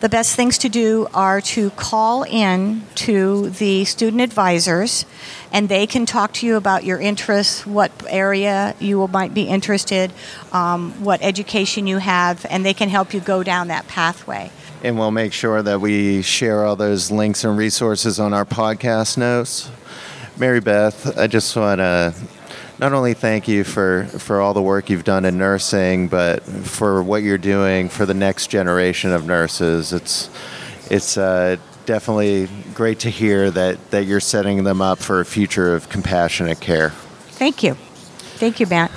the 0.00 0.08
best 0.08 0.34
things 0.34 0.56
to 0.58 0.70
do 0.70 1.08
are 1.12 1.42
to 1.42 1.68
call 1.70 2.22
in 2.22 2.84
to 2.94 3.50
the 3.50 3.84
student 3.84 4.22
advisors, 4.22 5.04
and 5.52 5.68
they 5.68 5.86
can 5.86 6.06
talk 6.06 6.32
to 6.32 6.46
you 6.46 6.56
about 6.56 6.84
your 6.84 7.00
interests, 7.00 7.66
what 7.66 7.92
area 8.08 8.74
you 8.80 9.06
might 9.08 9.34
be 9.34 9.42
interested, 9.42 10.10
um, 10.52 11.04
what 11.04 11.20
education 11.20 11.86
you 11.86 11.98
have, 11.98 12.46
and 12.48 12.64
they 12.64 12.72
can 12.72 12.88
help 12.88 13.12
you 13.12 13.20
go 13.20 13.42
down 13.42 13.68
that 13.68 13.86
pathway 13.88 14.50
and 14.82 14.98
we'll 14.98 15.10
make 15.10 15.32
sure 15.32 15.62
that 15.62 15.80
we 15.80 16.22
share 16.22 16.64
all 16.64 16.76
those 16.76 17.10
links 17.10 17.44
and 17.44 17.56
resources 17.56 18.20
on 18.20 18.34
our 18.34 18.44
podcast 18.44 19.16
notes. 19.16 19.70
Mary 20.36 20.60
Beth, 20.60 21.16
I 21.16 21.26
just 21.28 21.54
want 21.56 21.78
to 21.78 22.14
not 22.78 22.92
only 22.92 23.14
thank 23.14 23.46
you 23.46 23.62
for, 23.64 24.06
for 24.06 24.40
all 24.40 24.54
the 24.54 24.62
work 24.62 24.90
you've 24.90 25.04
done 25.04 25.24
in 25.24 25.38
nursing, 25.38 26.08
but 26.08 26.42
for 26.42 27.02
what 27.02 27.22
you're 27.22 27.38
doing 27.38 27.88
for 27.88 28.06
the 28.06 28.14
next 28.14 28.48
generation 28.48 29.12
of 29.12 29.24
nurses. 29.24 29.92
It's 29.92 30.28
it's 30.90 31.16
uh, 31.16 31.56
definitely 31.86 32.48
great 32.74 32.98
to 33.00 33.08
hear 33.10 33.50
that, 33.50 33.90
that 33.92 34.04
you're 34.04 34.20
setting 34.20 34.64
them 34.64 34.82
up 34.82 34.98
for 34.98 35.20
a 35.20 35.24
future 35.24 35.74
of 35.74 35.88
compassionate 35.88 36.60
care. 36.60 36.90
Thank 36.90 37.62
you. 37.62 37.74
Thank 37.74 38.60
you, 38.60 38.66
Matt. 38.66 38.90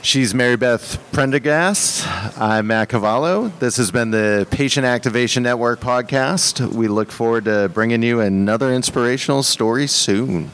She's 0.00 0.32
Mary 0.32 0.56
Beth 0.56 0.98
Prendergast. 1.12 2.06
I'm 2.40 2.68
Matt 2.68 2.88
Cavallo. 2.88 3.48
This 3.58 3.76
has 3.76 3.90
been 3.90 4.10
the 4.10 4.46
Patient 4.50 4.86
Activation 4.86 5.42
Network 5.42 5.80
podcast. 5.80 6.72
We 6.72 6.88
look 6.88 7.10
forward 7.10 7.44
to 7.44 7.68
bringing 7.68 8.02
you 8.02 8.20
another 8.20 8.72
inspirational 8.72 9.42
story 9.42 9.86
soon. 9.86 10.50